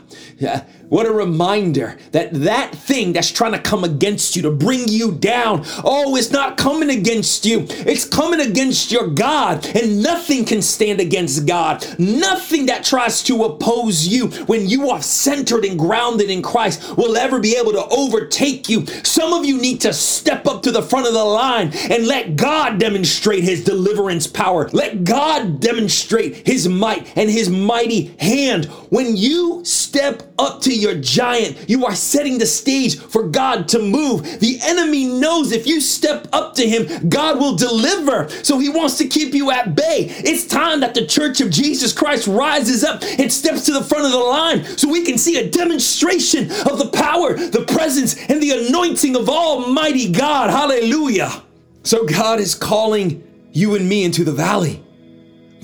What 0.88 1.06
a 1.06 1.12
reminder 1.12 1.98
that 2.12 2.32
that 2.32 2.72
thing 2.72 3.12
that's 3.12 3.32
trying 3.32 3.52
to 3.52 3.58
come 3.58 3.82
against 3.82 4.36
you 4.36 4.42
to 4.42 4.52
bring 4.52 4.86
you 4.86 5.10
down, 5.12 5.64
oh, 5.82 6.14
it's 6.14 6.30
not 6.30 6.56
coming 6.56 6.90
against 6.90 7.44
you. 7.44 7.66
It's 7.68 8.04
coming 8.04 8.40
against 8.40 8.92
your 8.92 9.08
God, 9.08 9.66
and 9.66 10.00
nothing 10.00 10.44
can 10.44 10.62
stand 10.62 11.00
against 11.00 11.44
God. 11.44 11.84
Nothing 11.98 12.66
that 12.66 12.84
tries 12.84 13.24
to 13.24 13.42
oppose 13.42 14.06
you 14.06 14.28
when 14.46 14.68
you 14.68 14.90
are 14.90 15.02
centered 15.02 15.64
and 15.64 15.76
grounded 15.76 16.30
in 16.30 16.40
Christ 16.40 16.96
will 16.96 17.16
ever 17.16 17.40
be 17.40 17.56
able 17.56 17.72
to 17.72 17.86
overtake 17.88 18.68
you. 18.68 18.86
Some 19.02 19.32
of 19.32 19.44
you 19.44 19.60
need 19.60 19.80
to 19.80 19.92
step 19.92 20.46
up 20.46 20.62
to 20.62 20.70
the 20.70 20.82
front 20.82 21.08
of 21.08 21.14
the 21.14 21.24
line 21.24 21.72
and 21.90 22.06
let 22.06 22.36
God 22.36 22.78
demonstrate 22.78 23.42
his 23.42 23.64
deliverance 23.64 24.28
power. 24.28 24.68
Let 24.72 25.02
God 25.02 25.58
demonstrate 25.58 26.46
his 26.46 26.68
might 26.68 27.16
and 27.16 27.28
his 27.28 27.50
mighty 27.50 28.14
hand. 28.20 28.66
When 28.90 29.16
you 29.16 29.64
step 29.64 30.22
up 30.38 30.60
to 30.62 30.75
your 30.76 30.94
giant. 30.94 31.68
You 31.68 31.86
are 31.86 31.94
setting 31.94 32.38
the 32.38 32.46
stage 32.46 32.98
for 32.98 33.24
God 33.24 33.68
to 33.68 33.78
move. 33.78 34.40
The 34.40 34.58
enemy 34.62 35.06
knows 35.06 35.52
if 35.52 35.66
you 35.66 35.80
step 35.80 36.28
up 36.32 36.54
to 36.54 36.68
him, 36.68 37.08
God 37.08 37.38
will 37.38 37.56
deliver. 37.56 38.28
So 38.42 38.58
he 38.58 38.68
wants 38.68 38.98
to 38.98 39.08
keep 39.08 39.34
you 39.34 39.50
at 39.50 39.74
bay. 39.74 40.06
It's 40.08 40.46
time 40.46 40.80
that 40.80 40.94
the 40.94 41.06
church 41.06 41.40
of 41.40 41.50
Jesus 41.50 41.92
Christ 41.92 42.26
rises 42.26 42.84
up 42.84 43.02
and 43.02 43.32
steps 43.32 43.66
to 43.66 43.72
the 43.72 43.84
front 43.84 44.06
of 44.06 44.12
the 44.12 44.18
line 44.18 44.64
so 44.76 44.90
we 44.90 45.04
can 45.04 45.18
see 45.18 45.38
a 45.38 45.50
demonstration 45.50 46.44
of 46.44 46.78
the 46.78 46.90
power, 46.92 47.34
the 47.34 47.64
presence, 47.66 48.16
and 48.28 48.42
the 48.42 48.66
anointing 48.66 49.16
of 49.16 49.28
Almighty 49.28 50.12
God. 50.12 50.50
Hallelujah. 50.50 51.42
So 51.82 52.04
God 52.04 52.40
is 52.40 52.54
calling 52.54 53.22
you 53.52 53.74
and 53.74 53.88
me 53.88 54.04
into 54.04 54.24
the 54.24 54.32
valley. 54.32 54.82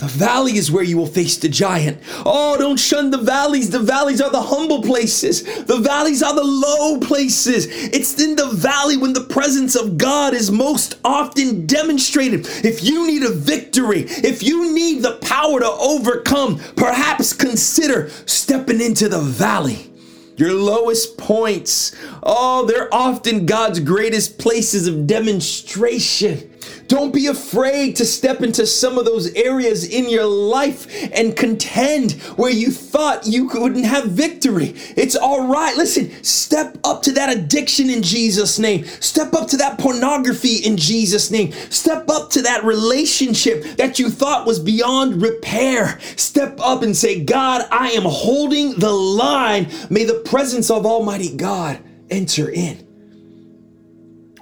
The 0.03 0.09
valley 0.09 0.57
is 0.57 0.69
where 0.69 0.83
you 0.83 0.97
will 0.97 1.07
face 1.07 1.37
the 1.37 1.49
giant. 1.49 2.03
Oh, 2.27 2.57
don't 2.59 2.77
shun 2.77 3.13
the 3.13 3.19
valleys. 3.19 3.71
The 3.71 3.79
valleys 3.79 4.21
are 4.21 4.33
the 4.33 4.43
humble 4.43 4.83
places. 4.83 5.45
The 5.45 5.79
valleys 5.79 6.25
are 6.25 6.35
the 6.35 6.43
low 6.43 6.99
places. 6.99 7.69
It's 7.69 8.21
in 8.21 8.35
the 8.35 8.49
valley 8.49 8.97
when 8.97 9.13
the 9.13 9.23
presence 9.23 9.77
of 9.77 9.99
God 9.99 10.35
is 10.35 10.51
most 10.51 10.97
often 11.05 11.69
demonstrated. 11.69 12.49
If 12.65 12.83
you 12.83 13.07
need 13.07 13.23
a 13.23 13.31
victory, 13.31 14.07
if 14.09 14.43
you 14.43 14.75
need 14.75 15.05
the 15.05 15.19
power 15.19 15.61
to 15.61 15.71
overcome, 15.71 16.59
perhaps 16.75 17.33
consider 17.33 18.11
stepping 18.27 18.81
into 18.81 19.09
the 19.09 19.21
valley. 19.21 19.89
Your 20.37 20.53
lowest 20.53 21.17
points, 21.17 21.95
oh, 22.25 22.67
they're 22.67 22.93
often 22.93 23.47
God's 23.47 23.79
greatest 23.79 24.37
places 24.37 24.89
of 24.89 25.07
demonstration. 25.07 26.52
Don't 26.93 27.15
be 27.15 27.29
afraid 27.29 27.97
to 27.97 28.05
step 28.05 28.43
into 28.43 28.67
some 28.67 28.99
of 28.99 29.07
those 29.07 29.33
areas 29.33 29.89
in 29.89 30.11
your 30.11 30.27
life 30.27 30.87
and 31.15 31.35
contend 31.35 32.13
where 32.37 32.51
you 32.51 32.71
thought 32.71 33.27
you 33.27 33.49
couldn't 33.49 33.85
have 33.85 34.11
victory. 34.11 34.75
It's 34.95 35.17
all 35.17 35.49
right. 35.49 35.75
Listen, 35.75 36.13
step 36.23 36.77
up 36.85 37.01
to 37.05 37.13
that 37.13 37.35
addiction 37.35 37.89
in 37.89 38.03
Jesus' 38.03 38.59
name. 38.59 38.85
Step 38.85 39.33
up 39.33 39.49
to 39.49 39.57
that 39.57 39.79
pornography 39.79 40.57
in 40.57 40.77
Jesus' 40.77 41.31
name. 41.31 41.53
Step 41.71 42.11
up 42.11 42.29
to 42.33 42.43
that 42.43 42.63
relationship 42.63 43.65
that 43.79 43.99
you 43.99 44.11
thought 44.11 44.47
was 44.47 44.61
beyond 44.61 45.23
repair. 45.23 45.99
Step 46.17 46.61
up 46.61 46.83
and 46.83 46.95
say, 46.95 47.25
God, 47.25 47.67
I 47.71 47.93
am 47.93 48.05
holding 48.05 48.79
the 48.79 48.93
line. 48.93 49.67
May 49.89 50.05
the 50.05 50.21
presence 50.27 50.71
of 50.71 50.85
Almighty 50.85 51.35
God 51.39 51.83
enter 52.11 52.51
in. 52.51 52.77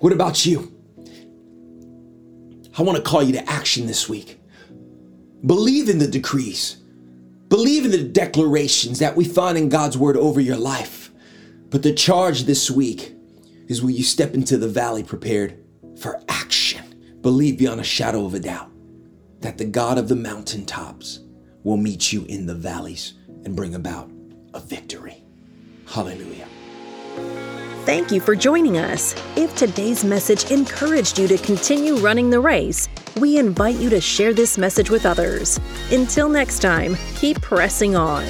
What 0.00 0.12
about 0.12 0.44
you? 0.44 0.69
I 2.80 2.82
want 2.82 2.96
to 2.96 3.04
call 3.04 3.22
you 3.22 3.34
to 3.34 3.46
action 3.46 3.86
this 3.86 4.08
week. 4.08 4.40
Believe 5.44 5.90
in 5.90 5.98
the 5.98 6.06
decrees, 6.06 6.76
believe 7.48 7.84
in 7.84 7.90
the 7.90 8.02
declarations 8.02 9.00
that 9.00 9.14
we 9.14 9.26
find 9.26 9.58
in 9.58 9.68
God's 9.68 9.98
word 9.98 10.16
over 10.16 10.40
your 10.40 10.56
life. 10.56 11.10
But 11.68 11.82
the 11.82 11.92
charge 11.92 12.44
this 12.44 12.70
week 12.70 13.14
is 13.68 13.82
will 13.82 13.90
you 13.90 14.02
step 14.02 14.32
into 14.32 14.56
the 14.56 14.66
valley 14.66 15.02
prepared 15.02 15.62
for 15.98 16.22
action? 16.30 17.18
Believe 17.20 17.58
beyond 17.58 17.82
a 17.82 17.84
shadow 17.84 18.24
of 18.24 18.32
a 18.32 18.40
doubt 18.40 18.70
that 19.40 19.58
the 19.58 19.66
God 19.66 19.98
of 19.98 20.08
the 20.08 20.16
mountaintops 20.16 21.20
will 21.62 21.76
meet 21.76 22.14
you 22.14 22.24
in 22.30 22.46
the 22.46 22.54
valleys 22.54 23.12
and 23.44 23.54
bring 23.54 23.74
about 23.74 24.10
a 24.54 24.60
victory. 24.60 25.22
Hallelujah. 25.86 26.48
Thank 27.90 28.12
you 28.12 28.20
for 28.20 28.36
joining 28.36 28.78
us. 28.78 29.16
If 29.34 29.56
today's 29.56 30.04
message 30.04 30.52
encouraged 30.52 31.18
you 31.18 31.26
to 31.26 31.36
continue 31.36 31.96
running 31.96 32.30
the 32.30 32.38
race, 32.38 32.88
we 33.16 33.36
invite 33.36 33.74
you 33.80 33.90
to 33.90 34.00
share 34.00 34.32
this 34.32 34.56
message 34.56 34.90
with 34.90 35.04
others. 35.04 35.58
Until 35.90 36.28
next 36.28 36.60
time, 36.60 36.96
keep 37.16 37.40
pressing 37.40 37.96
on. 37.96 38.24